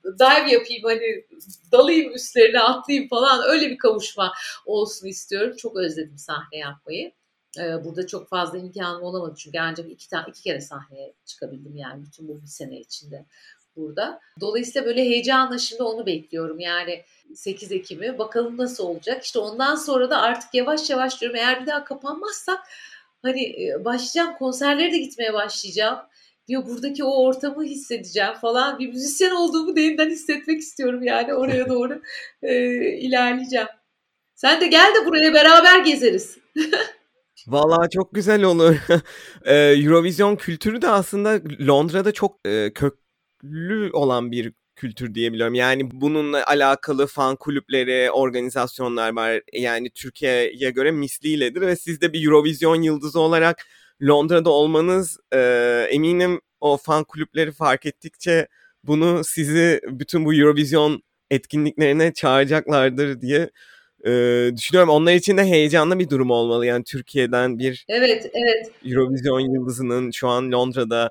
dive 0.05 0.53
yapayım 0.53 0.83
hani 0.83 1.25
dalayım 1.73 2.15
üstlerine 2.15 2.61
atlayayım 2.61 3.09
falan. 3.09 3.43
Öyle 3.49 3.71
bir 3.71 3.79
kavuşma 3.79 4.33
olsun 4.67 5.07
istiyorum. 5.07 5.57
Çok 5.57 5.77
özledim 5.77 6.19
sahne 6.19 6.59
yapmayı. 6.59 7.13
Ee, 7.59 7.85
burada 7.85 8.07
çok 8.07 8.29
fazla 8.29 8.59
imkanım 8.59 9.03
olamadı 9.03 9.35
çünkü 9.39 9.59
ancak 9.59 9.91
iki, 9.91 10.09
tane, 10.09 10.25
iki 10.29 10.43
kere 10.43 10.61
sahneye 10.61 11.15
çıkabildim 11.25 11.77
yani 11.77 12.05
bütün 12.05 12.29
bu 12.29 12.43
bir 12.43 12.47
sene 12.47 12.81
içinde 12.81 13.27
burada. 13.77 14.21
Dolayısıyla 14.41 14.87
böyle 14.87 15.05
heyecanla 15.05 15.59
şimdi 15.59 15.83
onu 15.83 16.07
bekliyorum. 16.07 16.61
Yani 16.61 17.03
8 17.35 17.73
Ekim'i 17.73 18.19
bakalım 18.19 18.57
nasıl 18.57 18.85
olacak. 18.85 19.25
İşte 19.25 19.39
ondan 19.39 19.75
sonra 19.75 20.11
da 20.11 20.23
artık 20.23 20.55
yavaş 20.55 20.91
yavaş 20.91 21.21
diyorum 21.21 21.37
eğer 21.37 21.63
bir 21.63 21.67
daha 21.67 21.85
kapanmazsak 21.85 22.59
hani 23.23 23.43
e, 23.43 23.85
başlayacağım 23.85 24.39
konserlere 24.39 24.93
de 24.93 24.99
gitmeye 24.99 25.33
başlayacağım 25.33 25.99
diyor 26.49 26.67
buradaki 26.67 27.05
o 27.05 27.25
ortamı 27.25 27.65
hissedeceğim 27.65 28.35
falan 28.35 28.79
bir 28.79 28.89
müzisyen 28.89 29.31
olduğumu 29.31 29.81
yeniden 29.81 30.11
hissetmek 30.11 30.61
istiyorum 30.61 31.03
yani 31.03 31.35
oraya 31.35 31.69
doğru 31.69 32.03
e, 32.43 32.55
ilerleyeceğim. 32.99 33.69
Sen 34.35 34.61
de 34.61 34.67
gel 34.67 34.95
de 35.01 35.07
buraya 35.07 35.35
beraber 35.35 35.85
gezeriz. 35.85 36.39
Vallahi 37.47 37.91
çok 37.91 38.15
güzel 38.15 38.43
olur. 38.43 38.77
Eurovision 39.47 40.37
kültürü 40.37 40.83
de 40.83 40.89
aslında 40.89 41.41
Londra'da 41.67 42.13
çok 42.13 42.41
köklü 43.47 43.91
olan 43.93 44.33
bir 44.33 44.53
kültür 44.77 45.15
diyebiliyorum. 45.15 45.55
Yani 45.55 45.91
bununla 45.93 46.47
alakalı 46.47 47.07
fan 47.07 47.37
kulüpleri, 47.37 48.11
organizasyonlar 48.11 49.17
var. 49.17 49.43
Yani 49.53 49.91
Türkiye'ye 49.91 50.71
göre 50.71 50.91
misliyledir 50.91 51.61
ve 51.61 51.77
siz 51.77 52.01
de 52.01 52.13
bir 52.13 52.27
Eurovision 52.27 52.83
yıldızı 52.83 53.21
olarak 53.21 53.67
Londra'da 54.03 54.51
olmanız 54.51 55.19
e, 55.35 55.39
eminim 55.91 56.41
o 56.61 56.77
fan 56.77 57.05
kulüpleri 57.05 57.53
fark 57.53 57.87
ettikçe 57.87 58.49
bunu 58.85 59.25
sizi 59.25 59.81
bütün 59.89 60.25
bu 60.25 60.35
Eurovision 60.35 61.03
etkinliklerine 61.31 62.13
çağıracaklardır 62.13 63.21
diye 63.21 63.51
e, 64.07 64.11
düşünüyorum. 64.57 64.91
Onlar 64.91 65.15
için 65.15 65.37
de 65.37 65.45
heyecanlı 65.45 65.99
bir 65.99 66.11
durum 66.11 66.31
olmalı. 66.31 66.67
Yani 66.67 66.85
Türkiye'den 66.85 67.59
bir 67.59 67.85
evet, 67.89 68.31
evet. 68.35 68.73
Eurovision 68.85 69.41
yıldızının 69.41 70.11
şu 70.11 70.29
an 70.29 70.53
Londra'da 70.53 71.11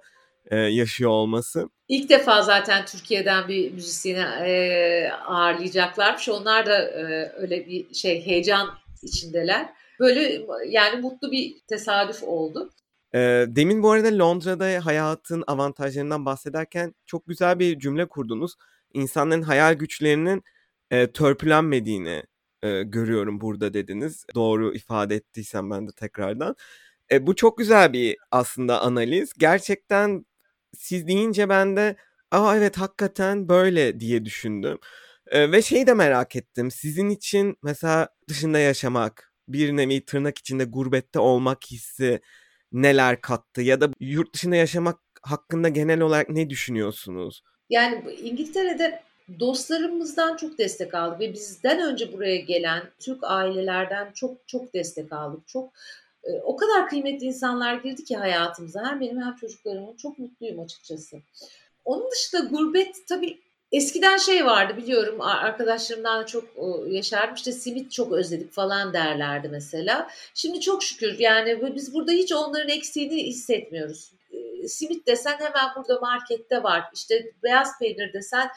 e, 0.51 0.57
yaşıyor 0.57 1.11
olması. 1.11 1.69
İlk 1.87 2.09
defa 2.09 2.41
zaten 2.41 2.85
Türkiye'den 2.85 3.47
bir 3.47 3.71
müzisyeni 3.71 4.19
e, 4.19 5.09
ağırlayacaklarmış. 5.11 6.29
Onlar 6.29 6.65
da 6.65 6.77
e, 6.77 7.31
öyle 7.37 7.67
bir 7.67 7.93
şey 7.93 8.25
heyecan 8.25 8.69
içindeler. 9.01 9.69
Böyle 9.99 10.41
yani 10.67 11.01
mutlu 11.01 11.31
bir 11.31 11.55
tesadüf 11.67 12.23
oldu. 12.23 12.69
E, 13.13 13.19
demin 13.47 13.83
bu 13.83 13.91
arada 13.91 14.17
Londra'da 14.17 14.85
hayatın 14.85 15.43
avantajlarından 15.47 16.25
bahsederken 16.25 16.95
çok 17.05 17.27
güzel 17.27 17.59
bir 17.59 17.79
cümle 17.79 18.05
kurdunuz. 18.05 18.55
İnsanların 18.93 19.41
hayal 19.41 19.73
güçlerinin 19.73 20.43
e, 20.91 21.11
törpülenmediğini 21.11 22.23
görüyorum 22.85 23.41
burada 23.41 23.73
dediniz. 23.73 24.25
Doğru 24.35 24.75
ifade 24.75 25.15
ettiysem 25.15 25.71
ben 25.71 25.87
de 25.87 25.91
tekrardan. 25.91 26.55
E, 27.11 27.27
bu 27.27 27.35
çok 27.35 27.57
güzel 27.57 27.93
bir 27.93 28.17
aslında 28.31 28.81
analiz. 28.81 29.33
Gerçekten 29.37 30.25
siz 30.77 31.07
deyince 31.07 31.49
ben 31.49 31.77
de 31.77 31.95
aa 32.31 32.57
evet 32.57 32.77
hakikaten 32.77 33.49
böyle 33.49 33.99
diye 33.99 34.25
düşündüm. 34.25 34.79
E, 35.27 35.51
ve 35.51 35.61
şeyi 35.61 35.87
de 35.87 35.93
merak 35.93 36.35
ettim. 36.35 36.71
Sizin 36.71 37.09
için 37.09 37.55
mesela 37.63 38.09
dışında 38.29 38.59
yaşamak, 38.59 39.33
bir 39.47 39.77
nevi 39.77 40.05
tırnak 40.05 40.37
içinde 40.37 40.63
gurbette 40.65 41.19
olmak 41.19 41.65
hissi 41.71 42.19
neler 42.71 43.21
kattı? 43.21 43.61
Ya 43.61 43.81
da 43.81 43.89
yurt 43.99 44.33
dışında 44.33 44.55
yaşamak 44.55 44.99
hakkında 45.21 45.69
genel 45.69 46.01
olarak 46.01 46.29
ne 46.29 46.49
düşünüyorsunuz? 46.49 47.43
Yani 47.69 48.13
İngiltere'de 48.23 49.03
dostlarımızdan 49.39 50.37
çok 50.37 50.57
destek 50.57 50.93
aldık 50.93 51.19
ve 51.19 51.33
bizden 51.33 51.91
önce 51.91 52.13
buraya 52.13 52.37
gelen 52.37 52.83
Türk 52.99 53.23
ailelerden 53.23 54.11
çok 54.13 54.47
çok 54.47 54.73
destek 54.73 55.13
aldık. 55.13 55.47
Çok 55.47 55.73
o 56.43 56.55
kadar 56.55 56.89
kıymetli 56.89 57.25
insanlar 57.25 57.75
girdi 57.75 58.03
ki 58.03 58.17
hayatımıza. 58.17 58.89
Hem 58.89 59.01
benim 59.01 59.21
hem 59.21 59.35
çocuklarımın 59.35 59.95
çok 59.95 60.19
mutluyum 60.19 60.59
açıkçası. 60.59 61.17
Onun 61.85 62.11
dışında 62.11 62.41
gurbet 62.41 63.07
tabii 63.07 63.39
eskiden 63.71 64.17
şey 64.17 64.45
vardı 64.45 64.77
biliyorum 64.77 65.21
arkadaşlarımdan 65.21 66.25
çok 66.25 66.43
yaşardım 66.87 67.35
işte 67.35 67.51
simit 67.51 67.91
çok 67.91 68.11
özledik 68.11 68.51
falan 68.51 68.93
derlerdi 68.93 69.47
mesela. 69.47 70.07
Şimdi 70.33 70.61
çok 70.61 70.83
şükür 70.83 71.19
yani 71.19 71.75
biz 71.75 71.93
burada 71.93 72.11
hiç 72.11 72.31
onların 72.33 72.69
eksiğini 72.69 73.23
hissetmiyoruz. 73.23 74.11
E, 74.31 74.67
simit 74.67 75.07
desen 75.07 75.37
hemen 75.39 75.69
burada 75.75 75.99
markette 75.99 76.63
var. 76.63 76.83
İşte 76.93 77.31
beyaz 77.43 77.79
peynir 77.79 78.13
desen 78.13 78.49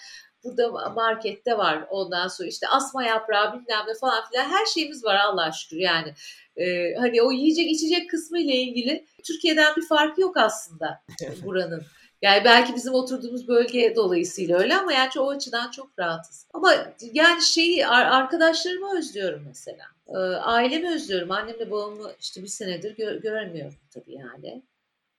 burada 0.45 0.91
markette 0.91 1.59
var. 1.59 1.87
Ondan 1.91 2.29
sonra 2.29 2.49
işte 2.49 2.69
asma 2.69 3.05
yaprağı 3.05 3.53
bilmem 3.53 3.85
ne 3.89 3.95
falan 3.95 4.29
filan 4.31 4.45
her 4.45 4.67
şeyimiz 4.67 5.05
var 5.05 5.17
Allah'a 5.17 5.53
şükür 5.53 5.77
yani. 5.77 6.15
Ee, 6.57 6.95
hani 6.95 7.23
o 7.23 7.33
yiyecek 7.33 7.71
içecek 7.71 8.11
kısmı 8.11 8.39
ile 8.39 8.57
ilgili 8.57 9.07
Türkiye'den 9.25 9.77
bir 9.77 9.87
farkı 9.87 10.21
yok 10.21 10.37
aslında 10.37 11.03
buranın. 11.45 11.83
Yani 12.23 12.45
belki 12.45 12.75
bizim 12.75 12.95
oturduğumuz 12.95 13.49
bölge 13.49 13.97
dolayısıyla 13.97 14.59
öyle 14.59 14.77
ama 14.77 14.93
yani 14.93 15.11
o 15.19 15.31
açıdan 15.31 15.71
çok 15.71 15.99
rahatız. 15.99 16.47
Ama 16.55 16.75
yani 17.13 17.43
şeyi 17.43 17.87
arkadaşlarımı 17.87 18.99
özlüyorum 18.99 19.45
mesela. 19.47 19.85
Ee, 20.09 20.19
ailemi 20.37 20.95
özlüyorum. 20.95 21.31
Annemle 21.31 21.71
babamı 21.71 22.13
işte 22.21 22.43
bir 22.43 22.49
senedir 22.49 22.97
gö- 22.97 23.21
göremiyorum 23.21 23.75
tabii 23.95 24.15
yani. 24.15 24.63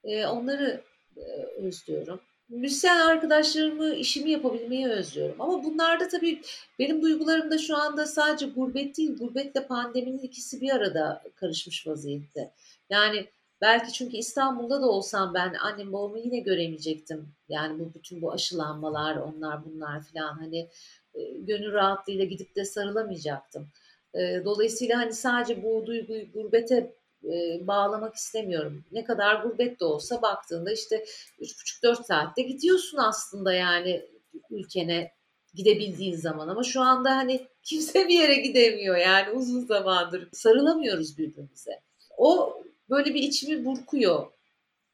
Ee, 0.04 0.26
onları 0.26 0.82
e, 1.18 1.22
özlüyorum 1.58 2.20
müzisyen 2.50 3.00
arkadaşlarımı, 3.00 3.96
işimi 3.96 4.32
yapabilmeyi 4.32 4.88
özlüyorum. 4.88 5.36
Ama 5.40 5.64
bunlarda 5.64 6.08
tabii 6.08 6.42
benim 6.80 7.02
duygularım 7.02 7.52
da 7.52 7.58
şu 7.58 7.78
anda 7.78 8.06
sadece 8.06 8.46
gurbet 8.46 8.98
değil, 8.98 9.18
gurbetle 9.18 9.68
pandeminin 9.68 10.20
ikisi 10.20 10.62
bir 10.62 10.70
arada 10.70 11.24
karışmış 11.36 11.88
vaziyette. 11.88 12.52
Yani 12.90 13.26
belki 13.62 13.94
çünkü 13.94 14.18
İstanbul'da 14.18 14.82
da 14.82 14.90
olsam 14.90 15.34
ben 15.34 15.54
annem 15.54 15.94
babamı 15.94 16.20
yine 16.20 16.40
göremeyecektim. 16.40 17.28
Yani 17.50 17.80
bu 17.80 17.94
bütün 17.94 18.22
bu 18.22 18.32
aşılanmalar, 18.32 19.16
onlar 19.16 19.66
bunlar 19.66 20.04
falan 20.04 20.38
hani 20.38 20.70
e, 21.16 21.22
gönül 21.40 21.74
rahatlığıyla 21.74 22.26
gidip 22.26 22.56
de 22.56 22.66
sarılamayacaktım. 22.66 23.68
E, 24.14 24.42
dolayısıyla 24.46 24.98
hani 24.98 25.14
sadece 25.14 25.64
bu 25.64 25.86
duyguyu 25.86 26.32
gurbete 26.32 26.94
e, 27.24 27.68
bağlamak 27.68 28.16
istemiyorum. 28.16 28.86
Ne 28.92 29.04
kadar 29.04 29.44
gurbet 29.44 29.80
de 29.80 29.86
olsa 29.86 30.22
baktığında 30.22 30.72
işte 30.72 31.06
3,5-4 31.40 32.04
saatte 32.04 32.42
gidiyorsun 32.42 32.98
aslında 32.98 33.54
yani 33.54 34.06
ülkene 34.50 35.12
gidebildiğin 35.54 36.16
zaman 36.16 36.48
ama 36.48 36.64
şu 36.64 36.82
anda 36.82 37.16
hani 37.16 37.48
kimse 37.64 38.08
bir 38.08 38.20
yere 38.20 38.36
gidemiyor 38.36 38.98
yani 38.98 39.32
uzun 39.32 39.66
zamandır 39.66 40.30
sarılamıyoruz 40.32 41.18
birbirimize. 41.18 41.82
O 42.18 42.64
böyle 42.90 43.14
bir 43.14 43.24
içimi 43.24 43.66
burkuyor 43.66 44.32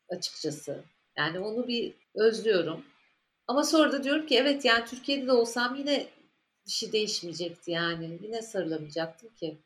açıkçası. 0.10 0.84
Yani 1.18 1.40
onu 1.40 1.68
bir 1.68 1.94
özlüyorum. 2.16 2.86
Ama 3.48 3.64
sonra 3.64 3.92
da 3.92 4.04
diyorum 4.04 4.26
ki 4.26 4.38
evet 4.38 4.66
yani 4.66 4.86
Türkiye'de 4.86 5.28
de 5.28 5.32
olsam 5.32 5.76
yine 5.76 6.08
bir 6.66 6.72
şey 6.72 6.92
değişmeyecekti 6.92 7.72
yani. 7.72 8.20
Yine 8.22 8.42
sarılamayacaktım 8.42 9.30
ki 9.30 9.58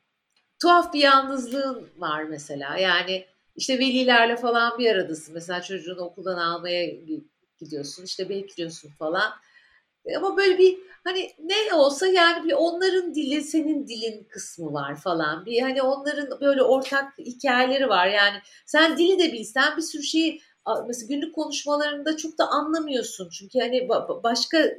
tuhaf 0.62 0.92
bir 0.94 1.00
yalnızlığın 1.00 1.88
var 1.98 2.22
mesela. 2.22 2.76
Yani 2.76 3.26
işte 3.56 3.78
velilerle 3.78 4.36
falan 4.36 4.78
bir 4.78 4.90
aradasın. 4.90 5.34
Mesela 5.34 5.62
çocuğunu 5.62 6.00
okuldan 6.00 6.38
almaya 6.38 6.86
gidiyorsun. 7.58 8.04
işte 8.04 8.28
bekliyorsun 8.28 8.90
falan. 8.98 9.32
E, 10.04 10.16
ama 10.16 10.36
böyle 10.36 10.58
bir 10.58 10.78
hani 11.04 11.30
ne 11.38 11.74
olsa 11.74 12.06
yani 12.06 12.44
bir 12.44 12.52
onların 12.52 13.14
dili 13.14 13.42
senin 13.42 13.86
dilin 13.88 14.24
kısmı 14.24 14.72
var 14.72 14.96
falan. 14.96 15.46
Bir 15.46 15.62
hani 15.62 15.82
onların 15.82 16.40
böyle 16.40 16.62
ortak 16.62 17.18
hikayeleri 17.18 17.88
var. 17.88 18.06
Yani 18.06 18.36
sen 18.66 18.98
dili 18.98 19.18
de 19.18 19.32
bilsen 19.32 19.76
bir 19.76 19.82
sürü 19.82 20.02
şeyi 20.02 20.40
mesela 20.86 21.06
günlük 21.08 21.34
konuşmalarında 21.34 22.16
çok 22.16 22.38
da 22.38 22.48
anlamıyorsun. 22.48 23.28
Çünkü 23.28 23.58
hani 23.58 23.88
başka 24.22 24.58
e, 24.58 24.78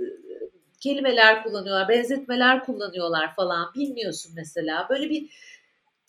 kelimeler 0.80 1.44
kullanıyorlar, 1.44 1.90
benzetmeler 1.90 2.66
kullanıyorlar 2.66 3.36
falan 3.36 3.74
bilmiyorsun 3.76 4.32
mesela. 4.36 4.88
Böyle 4.90 5.10
bir 5.10 5.22
bir 5.22 5.30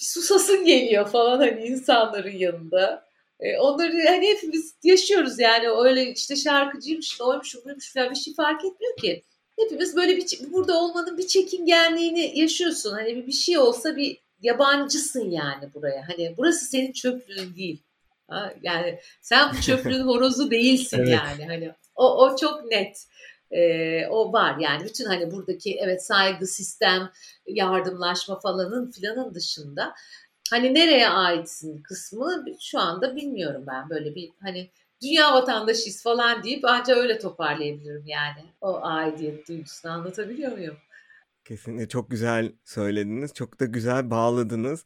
susasın 0.05 0.65
geliyor 0.65 1.09
falan 1.09 1.39
hani 1.39 1.67
insanların 1.67 2.37
yanında. 2.37 3.07
E, 3.41 3.59
onları 3.59 3.93
hani 4.09 4.27
hepimiz 4.27 4.75
yaşıyoruz 4.83 5.39
yani 5.39 5.69
öyle 5.69 6.13
işte 6.13 6.37
şarkıcıymış, 6.37 7.21
oymuş, 7.21 7.57
buymuş 7.65 7.93
falan 7.93 8.11
bir 8.11 8.17
şey 8.17 8.35
fark 8.35 8.65
etmiyor 8.65 8.97
ki. 8.97 9.25
Hepimiz 9.59 9.97
böyle 9.97 10.17
bir 10.17 10.53
burada 10.53 10.79
olmanın 10.79 11.19
bir 11.19 11.27
çekingenliğini 11.27 12.39
yaşıyorsun. 12.39 12.93
Hani 12.93 13.17
bir, 13.17 13.27
bir 13.27 13.33
şey 13.33 13.59
olsa 13.59 13.97
bir 13.97 14.19
yabancısın 14.43 15.31
yani 15.31 15.75
buraya. 15.75 16.09
Hani 16.09 16.35
burası 16.39 16.65
senin 16.65 16.93
çöplüğün 16.93 17.57
değil 17.57 17.83
Yani 18.63 18.99
sen 19.21 19.53
bu 19.53 19.61
çöplüğün 19.61 20.01
horozu 20.07 20.51
değilsin 20.51 20.99
evet. 20.99 21.09
yani. 21.09 21.47
Hani 21.47 21.73
o, 21.95 22.25
o 22.25 22.37
çok 22.37 22.65
net. 22.65 23.07
Ee, 23.53 24.07
o 24.07 24.33
var 24.33 24.57
yani 24.59 24.85
bütün 24.85 25.05
hani 25.05 25.31
buradaki 25.31 25.77
evet 25.81 26.07
saygı 26.07 26.47
sistem 26.47 27.11
yardımlaşma 27.47 28.41
falanın 28.41 28.91
filanın 28.91 29.35
dışında 29.35 29.95
hani 30.51 30.75
nereye 30.75 31.09
aitsin 31.09 31.83
kısmı 31.83 32.45
şu 32.61 32.79
anda 32.79 33.17
bilmiyorum 33.17 33.65
ben 33.67 33.91
böyle 33.91 34.15
bir 34.15 34.31
hani 34.41 34.71
dünya 35.03 35.35
vatandaşıyız 35.35 36.03
falan 36.03 36.43
deyip 36.43 36.65
ancak 36.65 36.97
öyle 36.97 37.19
toparlayabilirim 37.19 38.07
yani 38.07 38.45
o 38.61 38.81
aidiyet 38.83 39.49
duygusunu 39.49 39.93
anlatabiliyor 39.93 40.53
muyum? 40.53 40.77
Kesinlikle 41.45 41.89
çok 41.89 42.11
güzel 42.11 42.53
söylediniz. 42.65 43.35
Çok 43.35 43.61
da 43.61 43.65
güzel 43.65 44.11
bağladınız. 44.11 44.85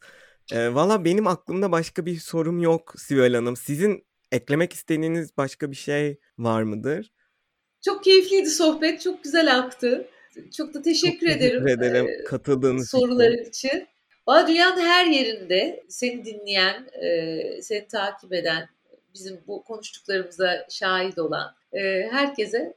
Ee, 0.53 0.73
Valla 0.73 1.05
benim 1.05 1.27
aklımda 1.27 1.71
başka 1.71 2.05
bir 2.05 2.17
sorum 2.19 2.59
yok 2.59 2.93
Sibel 2.97 3.33
Hanım. 3.35 3.55
Sizin 3.55 4.07
eklemek 4.31 4.73
istediğiniz 4.73 5.37
başka 5.37 5.71
bir 5.71 5.75
şey 5.75 6.19
var 6.37 6.63
mıdır? 6.63 7.11
Çok 7.87 8.03
keyifliydi 8.03 8.49
sohbet. 8.49 9.01
Çok 9.01 9.23
güzel 9.23 9.57
aktı. 9.57 10.07
Çok 10.57 10.73
da 10.73 10.81
teşekkür, 10.81 11.27
çok 11.27 11.37
ederim. 11.37 11.65
Teşekkür 11.65 11.81
ederim 11.85 12.07
e, 12.07 12.23
katıldığınız 12.23 12.89
soruların 12.89 13.37
için. 13.37 13.49
için. 13.49 13.87
Valla 14.27 14.47
dünyanın 14.47 14.81
her 14.81 15.05
yerinde 15.05 15.85
seni 15.89 16.25
dinleyen, 16.25 16.87
e, 17.01 17.61
seni 17.61 17.87
takip 17.87 18.33
eden, 18.33 18.69
bizim 19.13 19.39
bu 19.47 19.63
konuştuklarımıza 19.63 20.67
şahit 20.69 21.19
olan 21.19 21.55
e, 21.73 21.79
herkese 22.11 22.73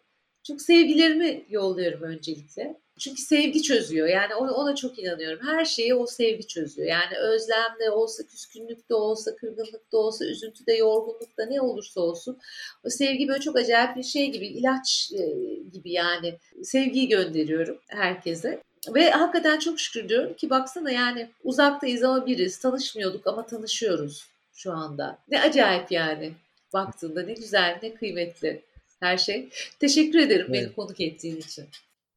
çok 0.51 0.62
sevgilerimi 0.62 1.44
yolluyorum 1.51 2.03
öncelikle. 2.03 2.76
Çünkü 2.98 3.22
sevgi 3.22 3.62
çözüyor. 3.62 4.09
Yani 4.09 4.34
ona, 4.34 4.74
çok 4.74 4.98
inanıyorum. 4.98 5.46
Her 5.46 5.64
şeyi 5.64 5.94
o 5.94 6.07
sevgi 6.07 6.46
çözüyor. 6.46 6.88
Yani 6.88 7.18
özlem 7.18 7.76
de 7.80 7.90
olsa, 7.90 8.26
küskünlük 8.26 8.90
de 8.90 8.94
olsa, 8.94 9.36
kırgınlık 9.36 9.92
da 9.92 9.98
olsa, 9.98 10.24
üzüntü 10.24 10.66
de, 10.66 10.72
yorgunluk 10.72 11.38
da 11.38 11.46
ne 11.46 11.61
olursa 11.61 12.01
olsun. 12.01 12.38
O 12.84 12.90
sevgi 12.90 13.28
böyle 13.28 13.40
çok 13.40 13.57
acayip 13.57 13.96
bir 13.96 14.03
şey 14.03 14.32
gibi, 14.32 14.46
ilaç 14.46 15.12
e, 15.12 15.26
gibi 15.72 15.92
yani. 15.92 16.38
Sevgiyi 16.62 17.09
gönderiyorum 17.09 17.78
herkese. 17.86 18.62
Ve 18.94 19.11
hakikaten 19.11 19.59
çok 19.59 19.80
şükür 19.80 20.09
diyorum 20.09 20.34
ki 20.34 20.51
baksana 20.51 20.90
yani 20.90 21.30
uzaktayız 21.44 22.03
ama 22.03 22.26
biriz. 22.26 22.59
Tanışmıyorduk 22.59 23.26
ama 23.26 23.46
tanışıyoruz 23.46 24.26
şu 24.55 24.72
anda. 24.72 25.18
Ne 25.28 25.42
acayip 25.42 25.92
yani 25.92 26.32
baktığında 26.72 27.22
ne 27.22 27.32
güzel 27.32 27.78
ne 27.82 27.94
kıymetli 27.94 28.62
her 29.01 29.18
şey. 29.18 29.51
Teşekkür 29.80 30.18
ederim 30.18 30.46
evet. 30.51 30.62
beni 30.62 30.74
konuk 30.74 31.01
ettiğin 31.01 31.36
için. 31.36 31.68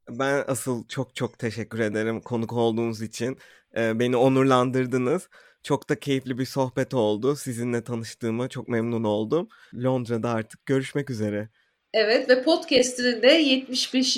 Ben 0.09 0.43
asıl 0.47 0.88
çok 0.88 1.15
çok 1.15 1.39
teşekkür 1.39 1.79
ederim 1.79 2.21
konuk 2.21 2.53
olduğunuz 2.53 3.01
için. 3.01 3.38
Ee, 3.77 3.99
beni 3.99 4.17
onurlandırdınız. 4.17 5.29
Çok 5.63 5.89
da 5.89 5.99
keyifli 5.99 6.38
bir 6.39 6.45
sohbet 6.45 6.93
oldu. 6.93 7.36
Sizinle 7.36 7.84
tanıştığıma 7.84 8.49
çok 8.49 8.67
memnun 8.67 9.03
oldum. 9.03 9.47
Londra'da 9.75 10.29
artık 10.29 10.65
görüşmek 10.65 11.09
üzere. 11.09 11.49
Evet 11.94 12.30
ve 12.30 12.44
podcast'inin 12.44 13.22
de 13.22 13.28
75. 13.28 14.18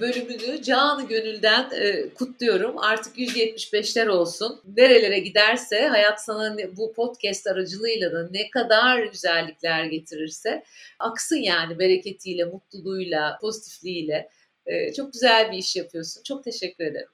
bölümünü 0.00 0.62
canı 0.62 1.08
gönülden 1.08 1.70
e, 1.80 2.08
kutluyorum. 2.14 2.78
Artık 2.78 3.18
175'ler 3.18 4.08
olsun. 4.08 4.60
Nerelere 4.76 5.18
giderse 5.18 5.86
hayat 5.86 6.24
sana 6.24 6.56
bu 6.76 6.92
podcast 6.92 7.46
aracılığıyla 7.46 8.12
da 8.12 8.28
ne 8.30 8.50
kadar 8.50 9.04
güzellikler 9.04 9.84
getirirse 9.84 10.64
aksın 10.98 11.36
yani 11.36 11.78
bereketiyle, 11.78 12.44
mutluluğuyla, 12.44 13.38
pozitifliğiyle. 13.40 14.28
E, 14.66 14.92
çok 14.92 15.12
güzel 15.12 15.52
bir 15.52 15.58
iş 15.58 15.76
yapıyorsun. 15.76 16.22
Çok 16.22 16.44
teşekkür 16.44 16.84
ederim. 16.84 17.08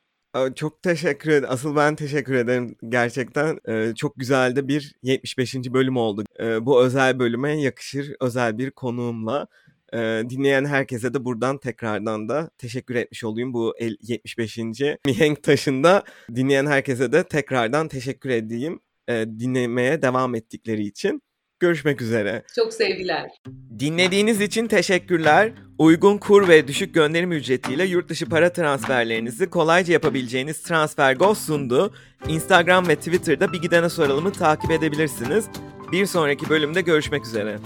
Çok 0.55 0.83
teşekkür 0.83 1.31
ederim. 1.31 1.49
Asıl 1.49 1.77
ben 1.77 1.97
teşekkür 1.97 2.35
ederim 2.35 2.77
gerçekten. 2.89 3.59
Ee, 3.69 3.95
çok 3.97 4.17
güzel 4.17 4.57
de 4.57 4.69
bir 4.69 4.95
75. 5.03 5.55
bölüm 5.55 5.97
oldu. 5.97 6.25
Ee, 6.41 6.67
bu 6.67 6.85
özel 6.85 7.19
bölüme 7.19 7.61
yakışır 7.61 8.17
özel 8.21 8.59
bir 8.59 8.71
konuğumla. 8.71 9.47
Ee, 9.95 10.23
dinleyen 10.31 10.65
herkese 10.65 11.15
de 11.15 11.25
buradan 11.25 11.59
tekrardan 11.59 12.29
da 12.29 12.51
teşekkür 12.59 12.95
etmiş 12.95 13.25
olayım. 13.25 13.55
Bu 13.55 13.75
75. 13.81 14.59
mihenk 15.07 15.43
taşında 15.43 16.03
dinleyen 16.35 16.67
herkese 16.67 17.13
de 17.13 17.25
tekrardan 17.25 17.89
teşekkür 17.89 18.31
edeyim. 18.31 18.81
Ee, 19.09 19.27
dinlemeye 19.39 20.03
devam 20.03 20.35
ettikleri 20.35 20.83
için. 20.83 21.23
Görüşmek 21.61 22.03
üzere. 22.03 22.43
Çok 22.57 22.75
sevgiler. 22.75 23.31
Dinlediğiniz 23.79 24.41
için 24.41 24.67
teşekkürler. 24.67 25.53
Uygun 25.79 26.19
kur 26.19 26.49
ve 26.49 26.69
düşük 26.69 26.95
gönderim 26.95 27.33
ücretiyle 27.33 27.85
yurt 27.85 28.09
dışı 28.09 28.29
para 28.29 28.53
transferlerinizi 28.53 29.51
kolayca 29.51 29.93
yapabileceğiniz 29.93 30.63
TransferGo 30.63 31.35
sundu. 31.35 31.95
Instagram 32.29 32.89
ve 32.89 32.97
Twitter'da 32.97 33.53
Bir 33.53 33.63
Gidene 33.63 33.89
Soralım'ı 33.89 34.33
takip 34.33 34.71
edebilirsiniz. 34.71 35.45
Bir 35.93 36.07
sonraki 36.07 36.49
bölümde 36.49 36.81
görüşmek 36.81 37.27
üzere. 37.27 37.59